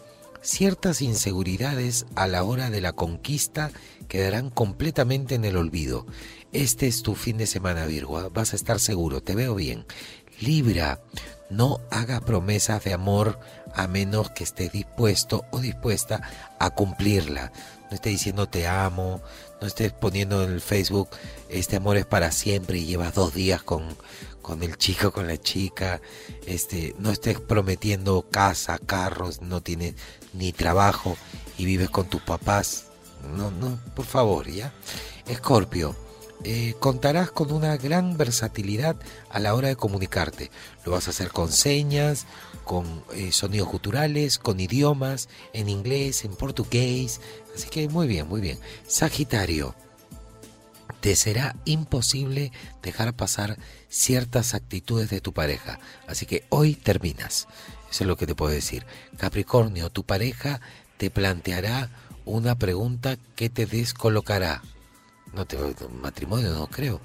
[0.45, 3.71] ciertas inseguridades a la hora de la conquista
[4.07, 6.05] quedarán completamente en el olvido.
[6.51, 8.17] Este es tu fin de semana, Virgo.
[8.19, 8.29] ¿ah?
[8.31, 9.85] Vas a estar seguro, te veo bien.
[10.39, 11.01] Libra,
[11.49, 13.39] no haga promesas de amor
[13.73, 16.21] a menos que esté dispuesto o dispuesta
[16.59, 17.51] a cumplirla.
[17.89, 19.21] No esté diciendo te amo,
[19.61, 21.09] no estés poniendo en el Facebook
[21.49, 23.83] este amor es para siempre y llevas dos días con,
[24.45, 26.01] con el chico, con la chica.
[26.45, 29.95] Este, no estés prometiendo casa, carros, no tienes
[30.33, 31.17] ni trabajo
[31.57, 32.85] y vives con tus papás.
[33.35, 34.71] No, no, por favor, ¿ya?
[35.25, 35.95] Escorpio,
[36.43, 38.95] eh, contarás con una gran versatilidad
[39.31, 40.51] a la hora de comunicarte.
[40.85, 42.27] Lo vas a hacer con señas,
[42.63, 47.19] con eh, sonidos guturales, con idiomas, en inglés, en portugués.
[47.55, 48.59] Así que muy bien, muy bien.
[48.85, 49.73] Sagitario,
[51.05, 55.77] te será imposible dejar pasar ciertas actitudes de tu pareja.
[56.07, 57.47] Así que hoy terminas.
[57.91, 58.87] Eso es lo que te puedo decir.
[59.15, 60.61] Capricornio, tu pareja
[60.97, 61.91] te planteará
[62.25, 64.63] una pregunta que te descolocará.
[65.35, 65.59] No te
[66.01, 66.99] matrimonio no creo.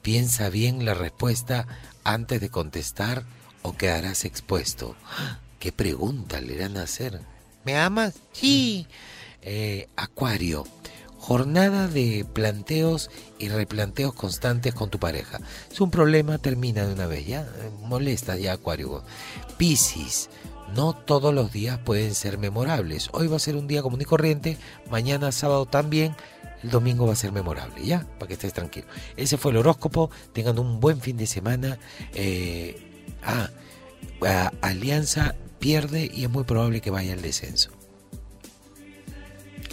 [0.00, 1.66] Piensa bien la respuesta
[2.04, 3.26] antes de contestar
[3.60, 4.96] o quedarás expuesto.
[5.58, 7.20] ¿Qué pregunta le irán a hacer?
[7.66, 8.14] ¿Me amas?
[8.32, 8.86] Sí.
[9.42, 10.64] Eh, Acuario.
[11.22, 13.08] Jornada de planteos
[13.38, 15.38] y replanteos constantes con tu pareja.
[15.70, 17.42] Es un problema, termina de una vez, ya.
[17.42, 19.04] Eh, Molesta ya, Acuario.
[19.56, 20.30] Piscis.
[20.74, 23.08] No todos los días pueden ser memorables.
[23.12, 24.58] Hoy va a ser un día común y corriente,
[24.90, 26.16] mañana sábado también,
[26.64, 28.04] el domingo va a ser memorable, ¿ya?
[28.18, 28.88] Para que estés tranquilo.
[29.16, 30.10] Ese fue el horóscopo.
[30.32, 31.78] Tengan un buen fin de semana.
[32.14, 32.82] Eh,
[33.22, 33.48] ah,
[34.60, 37.70] Alianza pierde y es muy probable que vaya al descenso.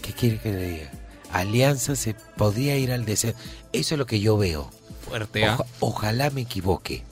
[0.03, 0.98] ¿Qué quiere que le diga?
[1.31, 3.37] Alianza se podría ir al descenso.
[3.73, 4.69] Eso es lo que yo veo.
[5.07, 5.55] Fuerte, ¿ah?
[5.55, 7.03] Oja- ojalá me equivoque.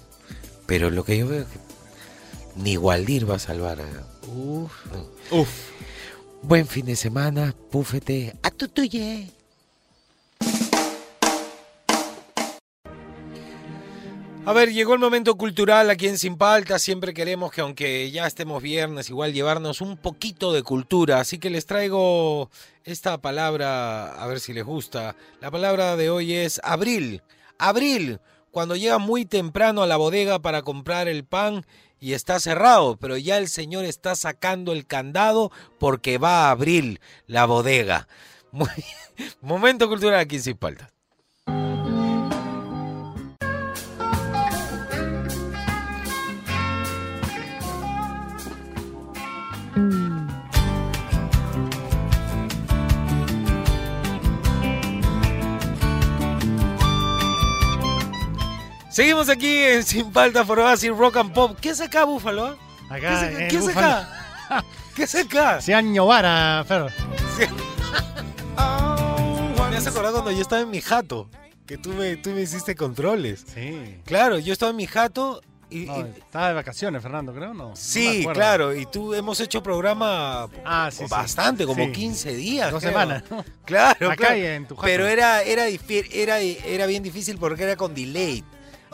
[0.65, 1.59] Pero lo que yo veo es que
[2.61, 3.79] ni Waldir va a salvar.
[3.81, 4.71] a- Uf.
[5.31, 5.49] Uf.
[6.41, 8.35] Buen fin de semana, púfete.
[8.43, 9.29] A tu tuye.
[14.47, 16.79] A ver, llegó el momento cultural aquí en Sin Palta.
[16.79, 21.19] Siempre queremos que, aunque ya estemos viernes, igual llevarnos un poquito de cultura.
[21.19, 22.49] Así que les traigo
[22.85, 25.17] esta palabra, a ver si les gusta.
[25.41, 27.23] La palabra de hoy es abril.
[27.57, 31.65] Abril, cuando llega muy temprano a la bodega para comprar el pan
[31.99, 37.01] y está cerrado, pero ya el señor está sacando el candado porque va a abrir
[37.25, 38.07] la bodega.
[39.41, 40.87] Momento cultural aquí sin falta.
[58.97, 61.55] Seguimos aquí en Sin Falta por Oasis Rock and Pop.
[61.61, 62.57] ¿Qué es acá, Búfalo?
[62.89, 63.67] Acá, ¿Qué es acá?
[63.67, 64.65] ¿Qué es acá?
[64.95, 65.61] ¿Qué es acá?
[65.61, 66.91] Se Vara, Fer.
[69.69, 71.29] Me has acordado cuando yo estaba en mi jato,
[71.67, 73.45] que tú me, tú me hiciste controles.
[73.53, 73.99] Sí.
[74.03, 75.81] Claro, yo estaba en mi jato y...
[75.85, 77.75] No, y- estaba de vacaciones, Fernando, creo, ¿no?
[77.75, 81.05] Sí, claro, y tú hemos hecho programa Ah, sí, sí.
[81.07, 81.91] bastante, como Sí.
[81.91, 82.71] 15 días.
[82.71, 82.93] Dos creo.
[82.93, 83.45] semanas, ¿no?
[83.63, 84.37] Claro, Acá claro.
[84.37, 84.87] y en tu jato.
[84.87, 88.43] Pero era, era, era, era bien difícil porque era con delay.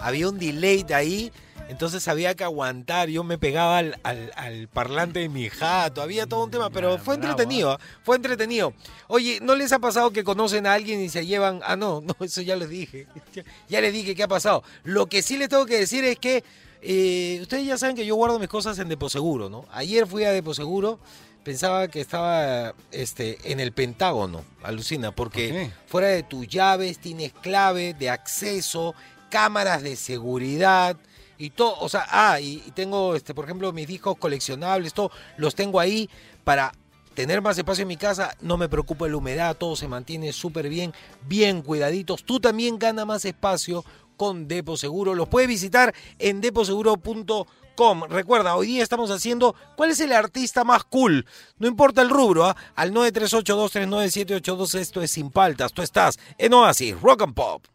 [0.03, 1.31] Había un delay ahí,
[1.69, 3.09] entonces había que aguantar.
[3.09, 6.97] Yo me pegaba al, al- al parlante de mi jato, había todo un tema, pero
[6.97, 8.73] fue entretenido, fue entretenido.
[9.07, 11.61] Oye, ¿no les ha pasado que conocen a alguien y se llevan?
[11.63, 13.07] Ah, no, no, eso ya les dije.
[13.33, 14.63] Ya, ya les dije qué ha pasado.
[14.83, 16.43] Lo que sí les tengo que decir es que
[16.81, 19.65] eh, ustedes ya saben que yo guardo mis cosas en Deposeguro, ¿no?
[19.71, 20.99] Ayer fui a Deposeguro,
[21.45, 27.93] pensaba que estaba este, en el Pentágono, alucina, porque fuera de tus llaves tienes clave
[27.93, 28.95] de acceso,
[29.33, 30.95] cámaras de seguridad
[31.39, 35.55] y todo, o sea, ah, y, tengo, este, por ejemplo, mis discos coleccionables, todo, los
[35.55, 36.07] tengo ahí
[36.43, 36.71] para
[37.15, 40.69] tener más espacio en mi casa, no me preocupa la humedad, todo se mantiene súper
[40.69, 40.93] bien,
[41.27, 42.23] bien cuidaditos.
[42.23, 43.83] Tú también ganas más espacio
[44.17, 45.15] con Depo Seguro.
[45.15, 48.03] Los puedes visitar en deposeguro.com.
[48.09, 51.25] Recuerda, hoy día estamos haciendo cuál es el artista más cool.
[51.57, 52.55] No importa el rubro, ¿ah?
[52.75, 54.75] al 938239782.
[54.75, 55.73] Esto es Sin Paltas.
[55.73, 57.72] Tú estás en Oasis, Rock and Pop.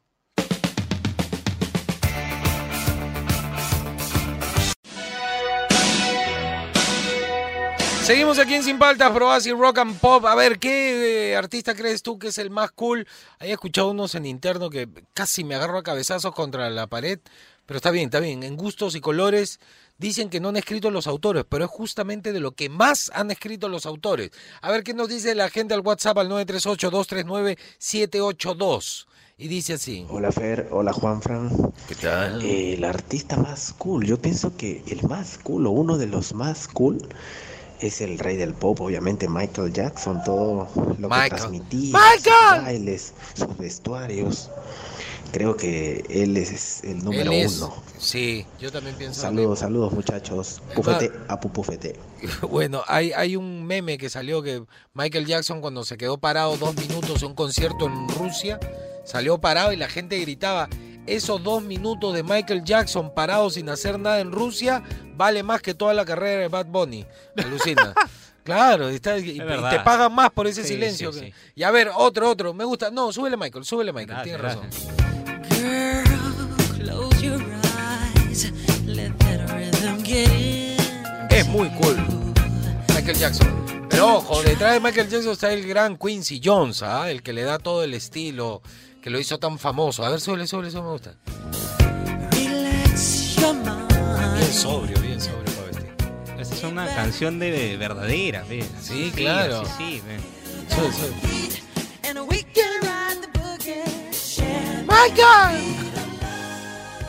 [8.09, 10.25] Seguimos aquí en Sin Paltas, Pro Oasis Rock and Pop.
[10.25, 13.07] A ver, ¿qué eh, artista crees tú que es el más cool?
[13.39, 17.19] He escuchado unos en interno que casi me agarro a cabezazos contra la pared,
[17.67, 18.45] pero está bien, está bien.
[18.45, 19.61] En gustos y colores
[19.99, 23.31] dicen que no han escrito los autores, pero es justamente de lo que más han
[23.31, 24.31] escrito los autores.
[24.63, 29.07] A ver qué nos dice la gente al WhatsApp al 938-239-782.
[29.37, 30.07] Y dice así.
[30.09, 31.51] Hola Fer, hola Juanfran.
[31.87, 32.43] ¿Qué tal?
[32.43, 36.69] el artista más cool, yo pienso que el más cool o uno de los más
[36.69, 37.07] cool
[37.81, 40.69] es el rey del pop, obviamente Michael Jackson, todo
[40.99, 42.55] lo que transmitía, ¡Michael!
[42.57, 44.51] sus bailes, sus vestuarios.
[45.31, 47.75] Creo que él es el número es- uno.
[47.99, 49.21] Sí, yo también pienso.
[49.21, 50.63] Saludos, saludos muchachos.
[50.75, 51.97] Pufete a pupufete.
[52.49, 54.65] Bueno, hay, hay un meme que salió que
[54.95, 58.59] Michael Jackson cuando se quedó parado dos minutos en un concierto en Rusia,
[59.05, 60.69] salió parado y la gente gritaba,
[61.15, 64.83] esos dos minutos de Michael Jackson parado sin hacer nada en Rusia
[65.17, 67.07] vale más que toda la carrera de Bad Bunny.
[67.37, 67.95] Alucina.
[68.45, 71.13] Claro, está- y, te pagan más por ese Sí, silencio.
[71.13, 71.35] sí, que- sí.
[71.57, 72.55] Y a ver, otro, otro.
[72.55, 72.91] Me gusta.
[72.91, 74.23] No, súbele Michael, súbele Michael.
[74.23, 74.67] Tienes razón.
[76.79, 78.51] Close your eyes,
[78.87, 80.77] let that rhythm get in.
[81.31, 81.97] Es muy cool.
[82.95, 83.87] Michael Jackson.
[83.91, 87.11] Pero ojo, detrás de Michael Jackson está el gran Quincy Jones, ¿ah?
[87.11, 88.63] el que le da todo el estilo,
[89.03, 90.05] que lo hizo tan famoso.
[90.05, 91.15] A ver, súbele, súbele, eso me gusta.
[94.37, 95.95] Bien sobrio, bien sobrio para vestir.
[96.39, 98.65] Esta es una canción de verdadera, ve.
[98.81, 99.65] Sí, claro.
[99.77, 100.75] Sí, sí.
[100.75, 101.39] Sube, sube.
[104.87, 105.77] ¡Michael!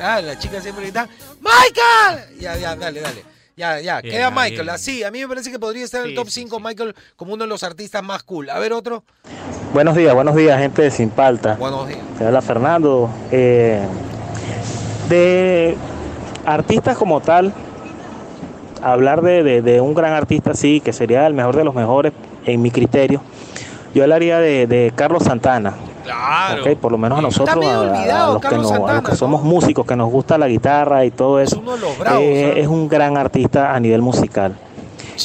[0.02, 1.08] Ah, la chica siempre grita,
[1.42, 2.40] ¡Michael!
[2.40, 3.24] Ya, ya, dale, dale.
[3.56, 4.54] Ya, ya, Bien, queda Michael.
[4.62, 4.70] bien.
[4.70, 7.34] Así, a mí me parece que podría estar en el top sí, 5 Michael como
[7.34, 8.50] uno de los artistas más cool.
[8.50, 9.04] A ver, otro.
[9.74, 11.56] Buenos días, buenos días, gente de Sin Palta.
[11.60, 12.00] Buenos días.
[12.18, 13.10] Te habla Fernando.
[13.32, 13.80] Eh,
[15.10, 15.78] de
[16.46, 17.54] artistas como tal,
[18.82, 22.14] hablar de, de- de un gran artista, sí, que sería el mejor de los mejores,
[22.46, 23.22] en mi criterio,
[23.94, 25.74] yo hablaría de, de Carlos Santana.
[26.04, 26.64] Claro.
[26.64, 29.44] Ok, Por lo menos a nosotros, a- los que Carlos no- a los que somos
[29.44, 32.60] músicos, que nos gusta la guitarra y todo eso, uno de los bravos, eh, ¿ah?
[32.60, 34.56] es un gran artista a nivel musical.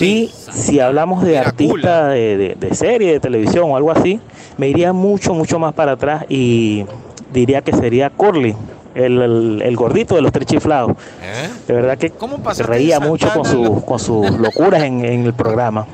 [0.01, 4.21] Y si hablamos de artista de, de- de serie, de televisión o algo así,
[4.59, 6.85] me iría mucho, mucho más para atrás y
[7.33, 8.57] diría que sería Curly,
[8.95, 10.93] el, el- el gordito de los tres chiflados.
[11.23, 11.49] ¿Eh?
[11.67, 12.13] De verdad que
[12.55, 15.87] se reía mucho con, su, con sus locuras en, en el programa.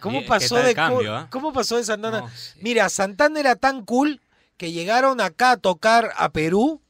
[0.00, 1.26] ¿Cómo ¿Qué- pasó de cambio, ah?
[1.30, 2.24] ¿Cómo pasó de Santana?
[2.60, 4.20] Mira, Santana era tan cool
[4.56, 6.80] que llegaron acá a tocar a Perú.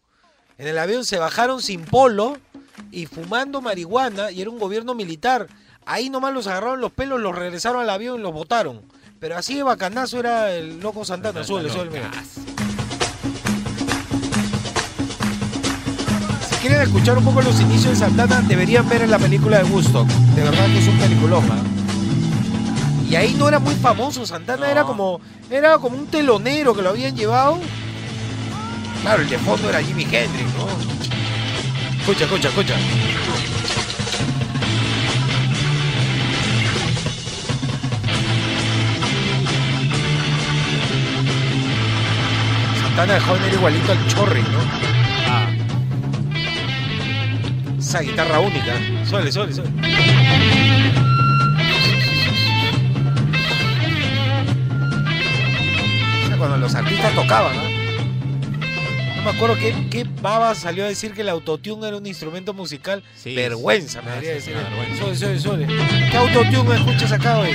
[0.58, 2.36] En el avión se bajaron sin polo
[2.90, 5.46] y fumando marihuana y era un gobierno militar.
[5.84, 8.82] Ahí nomás los agarraron los pelos, los regresaron al avión y los botaron.
[9.18, 11.44] Pero así de bacanazo era el loco Santana.
[11.44, 12.10] Suele, suele, mira.
[16.62, 20.06] quieren escuchar un poco los inicios de Santana, deberían ver en la película de Woodstock.
[20.06, 21.44] De verdad que es un peliculón.
[21.50, 21.60] ¿ah?
[23.10, 25.20] Y ahí no era muy famoso, Santana era como
[25.50, 27.58] era como un telonero que lo habían llevado.
[29.02, 30.68] Claro, el de fondo era Jimi Hendrix, ¿no?
[31.98, 32.74] Escucha, escucha, escucha.
[43.06, 44.58] De joven era igualito al Chorri, ¿no?
[45.28, 45.48] Ah.
[47.76, 48.74] Esa guitarra única.
[49.04, 49.70] Suele, suele, suele.
[56.38, 57.62] Cuando los artistas tocaban, ¿no?
[59.16, 62.52] No me acuerdo qué, qué baba salió a decir que el autotune era un instrumento
[62.52, 63.04] musical.
[63.14, 64.98] Sí, vergüenza, me sí, debería sí, decir.
[64.98, 65.66] Suele, suele, suele.
[66.10, 67.50] ¿Qué autotune escuchas acá hoy?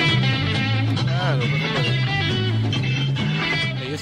[1.03, 1.96] Claro, pero-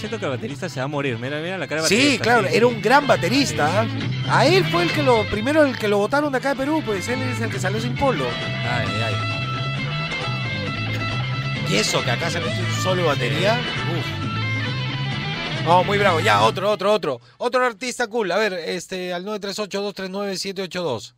[0.05, 1.17] Yo siento que el baterista se va a morir.
[1.17, 3.81] Mira, mira la cara Sí, claro, sí, era un gran baterista.
[3.81, 3.87] ¿ah?
[4.29, 6.83] A él fue el que lo, primero el que lo votaron de acá de Perú,
[6.85, 8.23] pues él es el que salió sin polo.
[8.69, 9.15] Ay, ay.
[11.71, 13.59] Y eso, que acá se metió un solo batería.
[13.97, 14.05] Uf.
[15.65, 16.19] No, muy bravo.
[16.19, 17.19] Ya, otro, otro, otro.
[17.39, 18.31] Otro artista cool.
[18.31, 21.15] A ver, este, al 938-239-782.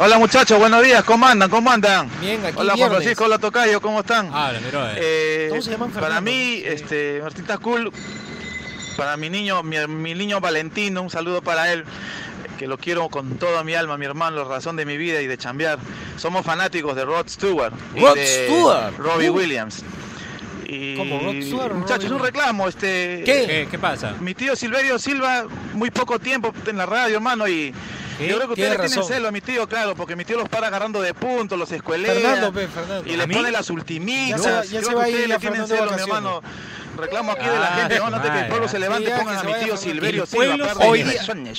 [0.00, 1.50] Hola muchachos, buenos días, ¿cómo andan?
[1.50, 2.08] ¿Cómo andan?
[2.20, 2.90] Bien, aquí Hola Juan.
[2.90, 4.30] Francisco, hola Tocayo, ¿cómo están?
[4.30, 4.96] Brother.
[5.00, 7.90] Eh, Todos se llaman para mí, este, artista cool,
[8.96, 11.84] para mi niño, mi, mi niño Valentino, un saludo para él,
[12.56, 15.26] que lo quiero con toda mi alma, mi hermano, la razón de mi vida y
[15.26, 15.78] de chambear.
[16.16, 18.96] Somos fanáticos de Rod Stewart y Rod de Stewart.
[18.98, 19.34] Robbie Uh.
[19.34, 19.82] Williams.
[20.66, 23.44] Y ¿Cómo, Rod Stewart muchachos, un reclamo, este ¿Qué?
[23.46, 24.14] ¿Qué, qué pasa?
[24.20, 27.74] mi tío Silverio Silva, muy poco tiempo en la radio, hermano, y.
[28.26, 29.04] yo creo que ustedes tienen razón.
[29.04, 32.14] celo a mi tío, claro, porque mi tío los para agarrando de puntos, los escuelea.
[32.14, 33.08] Fernando, pe, Fernando.
[33.10, 34.42] Y ¿A le pone las ultimitas.
[34.42, 36.42] Ya se- ya Creo se que va a ir le tienen celo, mi hermano.
[36.96, 39.56] Reclamo aquí de la Ah, gente, no, que el pueblo se levante pongan que a
[39.56, 39.76] mi tío.
[39.76, 40.74] Silverio Silva.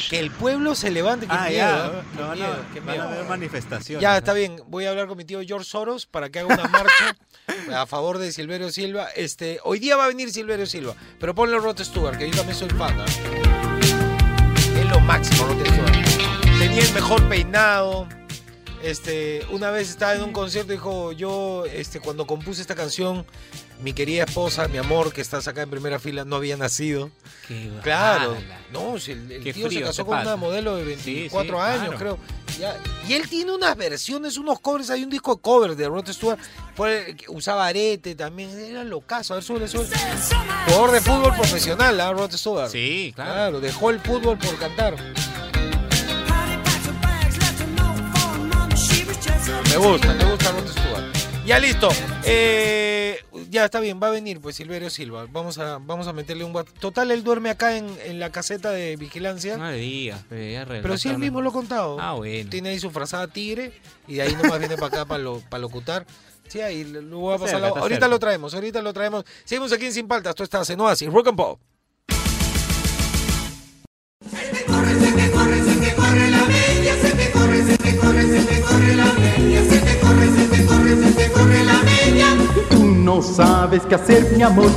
[0.10, 1.86] que el pueblo se levante, Ah, miedo.
[1.86, 2.01] ¿eh?
[2.18, 4.01] No, no, qué van a haber manifestaciones.
[4.01, 4.62] Ya, está bien.
[4.68, 7.16] Voy a hablar con mi tío George Soros para que haga una marcha
[7.74, 9.07] a favor de Silverio Silva.
[9.16, 12.57] Este, hoy día va a venir Silverio Silva, pero ponle Rod Stewart, que yo también
[12.57, 12.99] soy fan.
[12.99, 13.05] ¿ah?
[14.78, 15.89] Es lo máximo, Rod Stewart.
[16.70, 18.08] Tenía el mejor peinado.
[18.84, 23.26] Este, una vez estaba en un concierto y dijo, yo, este, cuando compuse esta canción,
[23.82, 27.10] mi querida esposa, mi amor, que estás acá en primera fila, no había nacido.
[27.48, 28.38] Qué Claro.
[28.72, 31.98] No, si el, tío se casó con una modelo de Sí, 24 sí, años, claro.
[31.98, 32.18] creo.
[32.60, 36.08] Ya, Y él tiene unas versiones, unos covers, hay un disco de covers de Rod
[36.10, 36.40] Stewart,
[36.76, 39.88] fue- usaba arete también, era locazo, a ver, sube, sube.
[40.68, 42.14] Jugador de fútbol profesional, ¿ah?
[42.14, 42.70] Rod Stewart.
[42.70, 43.32] Sí, claro.
[43.34, 44.96] Claro, dejó el fútbol por cantar.
[49.70, 51.04] Me gusta, me gusta Rod Stewart.
[51.46, 51.90] Ya listo.
[52.26, 53.18] Eh,
[53.50, 55.26] ya está bien, va a venir pues Silverio Silva.
[55.32, 56.78] Vamos a, vamos a meterle un WhatsApp.
[56.80, 59.58] Total, él duerme acá en, en la caseta de vigilancia.
[59.58, 61.98] No le digas, pe, ya Pero si él mismo lo ha contado.
[62.00, 62.50] Ah, bueno.
[62.50, 63.74] Tiene ahí su frazada tigre
[64.08, 66.06] y de ahí nomás viene para acá para, lo, para locutar.
[66.48, 67.60] Sí, ahí lo voy a pasar.
[67.60, 68.08] cerca, la- ahorita cerca.
[68.08, 69.24] lo traemos, ahorita lo traemos.
[69.46, 70.32] Seguimos aquí en Sin Paltas.
[70.32, 71.60] Esto está en Oasis, Rock and Pop.
[82.70, 84.72] Tú no sabes qué hacer, mi amor.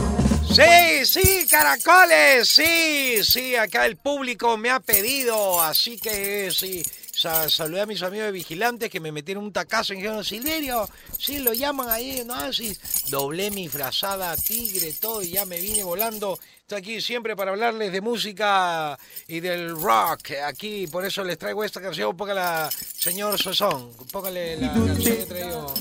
[0.49, 6.83] Sí, sí, caracoles, sí, sí, acá el público me ha pedido, así que sí,
[7.15, 10.87] sa- saludé a mis amigos de vigilantes que me metieron un tacazo y dijeron, Silverio,
[11.19, 12.53] sí, lo llaman ahí, ¿no?
[12.53, 12.77] Sí,
[13.09, 16.39] doblé mi frazada tigre, todo, y ya me vine volando.
[16.63, 18.97] Estoy aquí siempre para hablarles de música
[19.27, 24.73] y del rock, aquí, por eso les traigo esta canción, póngala, señor Sosón, póngale la
[24.73, 25.75] canción que he traído.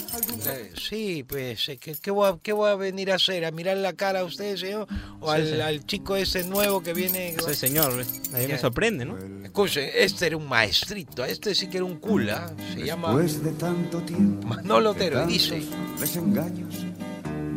[0.47, 3.45] Eh, Sí, pues, eh, ¿qué, qué voy a, qué voy a venir a hacer?
[3.45, 4.87] ¿A mirar la cara a usted, señor?
[5.19, 5.61] ¿O Sí, al, sí.
[5.61, 7.29] al chico ese nuevo que viene?
[7.35, 8.09] Ese señor, ¿ves?
[8.33, 9.17] a mí me sorprende, ¿no?
[9.45, 12.51] Escuche, este era un maestrito, este sí que era un cool, ¿ah?
[12.73, 15.61] Se llama Después de tanto tiempo, Manolo Otero y dice...
[15.99, 16.75] desengaños,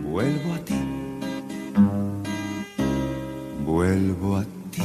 [0.04, 0.74] vuelvo a ti.
[3.74, 4.82] Vuelvo a ti.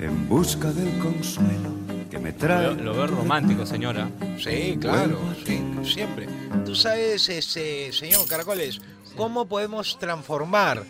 [0.00, 1.70] En busca del consuelo
[2.08, 2.68] que me trae.
[2.68, 4.08] Lo, lo veo romántico, señora.
[4.38, 6.28] Sí, claro, sí, siempre.
[6.64, 8.80] Tú sabes, ese señor Caracoles,
[9.16, 10.84] cómo podemos transformar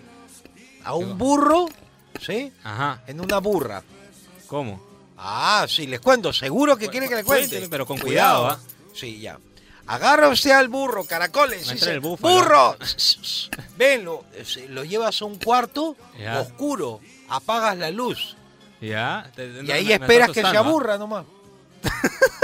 [0.84, 1.70] a un burro,
[2.20, 2.52] ¿sí?
[2.62, 3.02] Ajá.
[3.06, 3.82] En una burra.
[4.46, 4.78] ¿Cómo?
[5.16, 7.66] Ah, sí, les cuento, seguro que quiere que le cuente.
[7.70, 8.60] pero con cuidado, ¿ah?
[8.92, 9.38] Sí, ya.
[9.86, 11.68] Agarra usted al burro, caracoles.
[11.68, 12.00] Dice, el.
[12.00, 12.76] ¡Burro!
[13.76, 14.24] Ven, lo,
[14.84, 15.96] llevas a un cuarto
[16.40, 18.36] oscuro, apagas la luz.
[18.80, 19.30] Ya.
[19.36, 21.26] Y no, ahí me- esperas que se aburra nomás.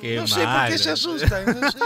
[0.00, 0.70] Qué no sé por mal.
[0.70, 1.60] qué se asustan.
[1.60, 1.78] No sé.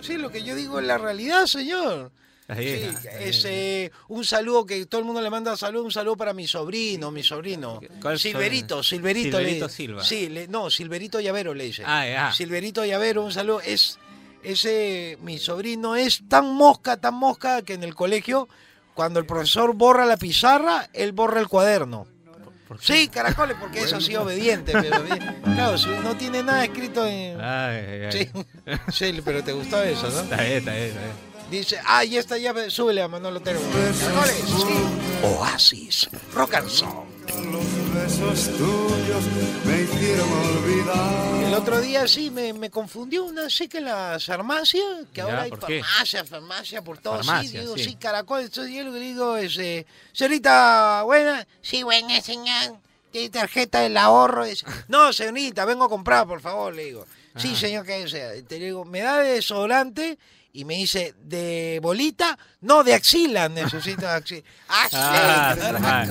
[0.00, 2.10] Sí, lo que yo digo es la realidad, señor.
[2.48, 6.32] Sí, es, eh, un saludo que todo el mundo le manda saludo, un saludo para
[6.32, 7.80] mi sobrino, mi sobrino.
[8.00, 8.82] ¿Cuál Silverito, sobrino?
[8.84, 9.38] Silverito.
[9.40, 10.04] le- Silverito Silva.
[10.04, 11.82] Sí, le- no, Silverito Llavero le dice.
[11.84, 12.32] Ah, ya.
[12.32, 13.60] Silverito Llavero, un saludo.
[13.62, 13.98] Es,
[14.44, 18.48] ese, mi sobrino es tan mosca, tan mosca que en el colegio,
[18.94, 22.06] cuando el profesor borra la pizarra, él borra el cuaderno.
[22.80, 25.20] Sí, caracoles, porque es así obediente, pero bien.
[25.42, 27.40] claro, si no tiene nada escrito en...
[27.40, 28.12] Ay, ay, ay.
[28.12, 28.30] Sí,
[29.12, 30.20] sí, pero te gustó eso, ¿no?
[30.20, 31.35] Está bien, está bien, está bien.
[31.50, 33.60] Dice, ah, y esta llave, súbele a Manolo Otero.
[33.60, 35.24] Caracoles, sí.
[35.24, 37.04] Oasis, rock and soul.
[37.26, 39.24] Los besos tuyos
[39.64, 41.44] me hicieron olvidar.
[41.44, 44.82] El otro día sí me, me confundió una chica en la farmacia,
[45.12, 47.84] que Ya, ahora hay farmacia, farmacia por todos Farmacia, sitios, sí.
[47.84, 48.40] sí, caracol.
[48.40, 52.76] Entonces yo lo que le digo es, eh, señorita, buena, sí, buena, señor,
[53.12, 54.44] tiene tarjeta del ahorro.
[54.46, 57.06] Dice, no, señorita, vengo a comprar, por favor, le digo.
[57.36, 57.58] Sí, Ah.
[57.58, 58.30] señor, que sea.
[58.42, 60.18] Te digo, me da de desodorante
[60.56, 62.38] y me dice, ¿de bolita?
[62.62, 64.42] No, de axila, necesito axila.
[64.68, 66.06] Ah, ¡Ah.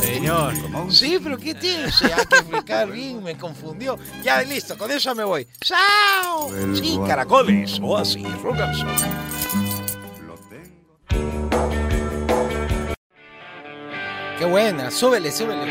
[0.00, 0.54] Señor.
[0.90, 1.92] Sí, pero ¿qué tiene?
[1.92, 3.98] Se hay que explicar bien, me confundió.
[4.22, 5.46] Ya, listo, con eso me voy.
[5.60, 6.50] ¡Chao!
[6.74, 8.90] Sí, caracoles, o así, rock and soul.
[14.38, 15.70] Qué buena, súbele, súbele.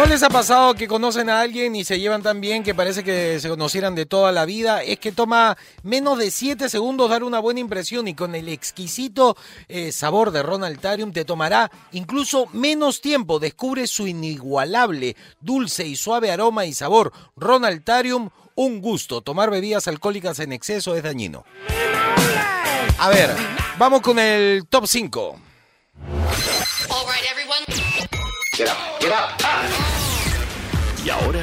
[0.00, 3.04] ¿No les ha pasado que conocen a alguien y se llevan tan bien que parece
[3.04, 4.82] que se conocieran de toda la vida?
[4.82, 9.36] Es que toma menos de 7 segundos dar una buena impresión y con el exquisito
[9.68, 13.38] eh, sabor de Ronaldarium te tomará incluso menos tiempo.
[13.40, 17.12] Descubre su inigualable, dulce y suave aroma y sabor.
[17.36, 19.20] Ronaldarium, un gusto.
[19.20, 21.44] Tomar bebidas alcohólicas en exceso es dañino.
[22.98, 23.36] A ver,
[23.76, 25.20] vamos con el top 5.
[26.88, 27.66] All right, everyone.
[28.56, 29.89] Get up, get up.
[31.10, 31.42] Y ahora,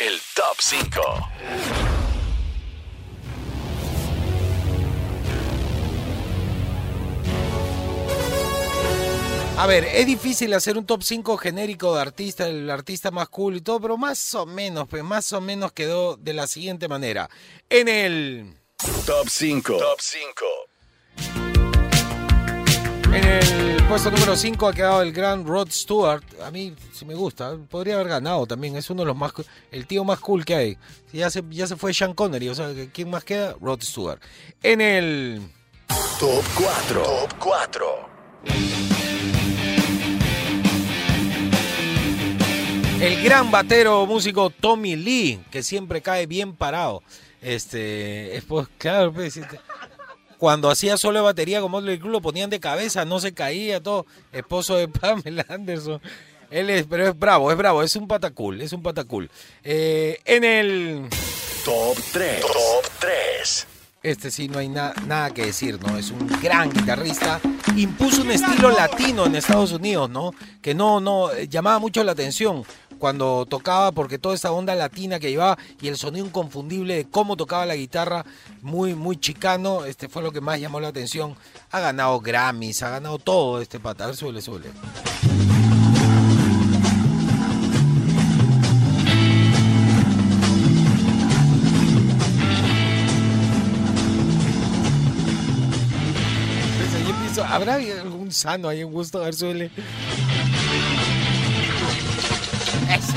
[0.00, 1.00] el top 5.
[9.56, 13.58] A ver, es difícil hacer un top 5 genérico de artista, el artista más cool
[13.58, 17.30] y todo, pero más o menos, pues más o menos quedó de la siguiente manera.
[17.68, 18.56] En el
[19.06, 19.76] Top 5.
[19.76, 21.49] Top 5.
[23.12, 26.22] En el puesto número 5 ha quedado el gran Rod Stewart.
[26.44, 27.56] A mí sí me gusta.
[27.68, 28.76] Podría haber ganado también.
[28.76, 29.32] Es uno de los más...
[29.72, 30.78] El tío más cool que hay.
[31.12, 32.48] Ya se, ya se fue Sean Connery.
[32.48, 33.56] O sea, ¿quién más queda?
[33.60, 34.20] Rod Stewart.
[34.62, 35.42] En el...
[36.20, 37.02] Top 4.
[37.02, 38.10] Top 4.
[43.00, 47.02] El gran batero músico Tommy Lee, que siempre cae bien parado.
[47.40, 49.58] Este, es pues, claro, pues, este,
[50.40, 53.80] cuando hacía solo de batería con Motley Crue lo ponían de cabeza, no se caía,
[53.82, 54.06] todo.
[54.32, 56.00] Esposo de Pamela Anderson.
[56.50, 59.30] Él es, pero es bravo, es bravo, es un patacul, es un patacul.
[59.62, 61.08] Eh, en el
[61.64, 62.40] Top 3.
[62.40, 63.66] Top 3.
[64.02, 65.96] este sí no hay na- nada que decir, ¿no?
[65.98, 67.38] Es un gran guitarrista.
[67.76, 70.32] Impuso un estilo latino en Estados Unidos, ¿no?
[70.62, 72.64] Que no, no, eh, llamaba mucho la atención
[73.00, 77.36] cuando tocaba, porque toda esa onda latina que llevaba y el sonido inconfundible de cómo
[77.36, 78.24] tocaba la guitarra,
[78.62, 81.34] muy, muy chicano, este fue lo que más llamó la atención.
[81.72, 84.04] Ha ganado Grammys, ha ganado todo este pata.
[84.04, 84.68] A ver, suele, suele.
[97.34, 99.18] Pues ¿Habrá algún sano ahí en gusto?
[99.20, 99.70] A ver, suele.
[102.94, 103.12] Eso.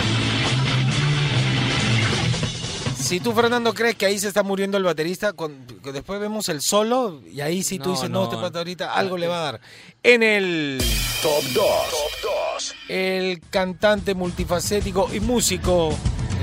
[3.00, 6.62] Si tú, Fernando, crees que ahí se está muriendo el baterista, con- después vemos el
[6.62, 8.24] solo y ahí sí tú No, dices, no, no.
[8.26, 9.62] este pata ahorita algo le va a dar.
[10.02, 10.82] En el
[11.22, 11.54] Top 2.
[11.54, 12.76] Top 2.
[12.90, 15.90] el cantante multifacético y músico,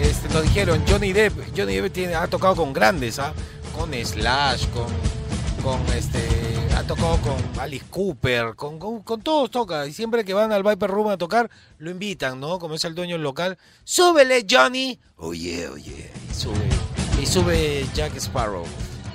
[0.01, 3.33] este, nos dijeron, Johnny Depp, Johnny Depp tiene, ha tocado con grandes, ¿ah?
[3.77, 4.87] con Slash, con,
[5.63, 6.19] con este,
[6.77, 10.63] ha tocado con Alice Cooper, con, con, con todos toca, y siempre que van al
[10.63, 12.59] Viper Room a tocar, lo invitan, ¿no?
[12.59, 16.69] Como es el dueño del local, súbele Johnny, oye, oye, y sube,
[17.23, 18.65] y sube Jack Sparrow.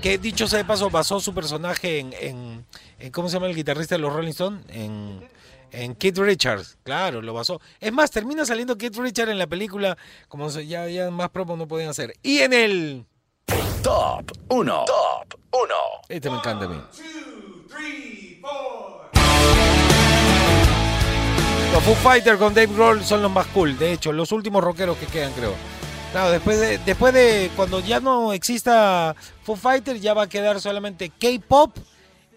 [0.01, 2.65] Que dicho sea de paso, basó su personaje en, en,
[2.99, 4.63] en- ¿cómo se llama el guitarrista de los Rolling Stones?
[4.69, 5.27] En,
[5.71, 7.59] en Keith Richards, claro, lo basó.
[7.79, 11.67] Es más, termina saliendo Keith Richards en la película, como ya, ya más promo no
[11.67, 12.13] podían hacer.
[12.21, 13.05] Y en el...
[13.85, 14.85] Top 1.
[14.85, 15.73] Top 1.
[16.09, 16.81] Este me encanta a mí.
[21.71, 24.97] Los Foo Fighters con Dave Grohl son los más cool, de hecho, los últimos rockeros
[24.97, 25.53] que quedan, creo.
[26.11, 30.61] Claro, después de, después de cuando ya no exista Foo Fighters, ya va a quedar
[30.61, 31.77] solamente K-pop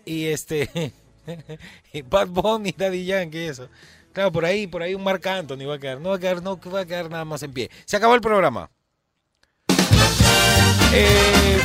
[0.04, 0.92] y este
[1.92, 3.68] y Bad Bunny, Daddy Yankee y eso.
[4.12, 6.00] Claro, por ahí, por ahí un Marc Anthony va a quedar.
[6.00, 7.70] No va a quedar, no va a quedar nada más en pie.
[7.84, 8.68] Se acabó el programa.
[10.90, 11.60] Eh,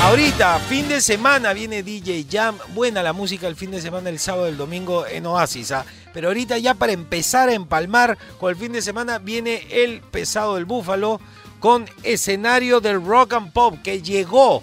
[0.00, 2.56] ahorita, fin de semana, viene DJ Jam.
[2.74, 5.72] Buena la música el fin de semana, el sábado, el domingo en Oasis.
[5.72, 5.84] ¿ah?
[6.14, 10.54] Pero ahorita ya para empezar a empalmar con el fin de semana viene el pesado
[10.54, 11.20] del Búfalo
[11.60, 14.62] con escenario del rock and pop que llegó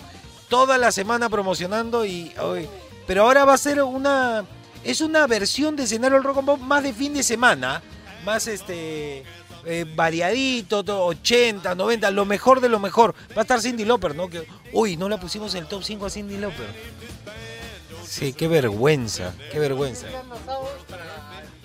[0.50, 2.68] toda la semana promocionando y hoy.
[3.06, 4.44] Pero ahora va a ser una.
[4.84, 7.84] Es una versión de escenario del rock and pop más de fin de semana.
[8.26, 9.24] Más este.
[9.66, 13.14] Eh, variadito, todo, 80, 90, lo mejor de lo mejor.
[13.32, 14.30] Va a estar Cindy Lauper, ¿no?
[14.30, 16.68] Que, uy, no la pusimos en el top 5 a Cindy Lauper.
[18.06, 20.08] Sí, qué vergüenza, qué vergüenza.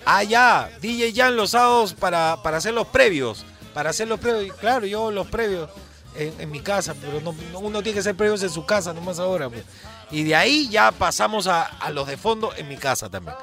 [0.05, 3.45] Ah, ya, DJ Jan los sábados para, para hacer los previos.
[3.73, 5.69] Para hacer los previos, claro, yo los previos
[6.15, 9.19] en, mi casa, pero no, no- uno tiene que hacer previos en su casa, nomás
[9.19, 9.49] ahora.
[9.49, 9.63] pues.
[10.11, 13.35] Y de ahí ya pasamos a, los de fondo en mi casa también.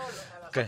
[0.46, 0.58] Ok.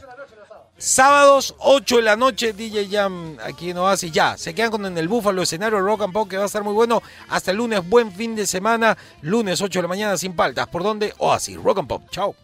[0.84, 4.12] Sábados, 8 de la noche, DJ Jam aquí en Oasis.
[4.12, 6.62] Ya, se quedan con en el Búfalo, escenario Rock and Pop, que va a estar
[6.62, 7.02] muy bueno.
[7.30, 8.94] Hasta el lunes, buen fin de semana.
[9.22, 10.66] Lunes, 8 de la mañana, sin paltas.
[10.68, 11.14] ¿Por dónde?
[11.16, 12.02] Oasis, Rock and Pop.
[12.10, 12.43] Chao.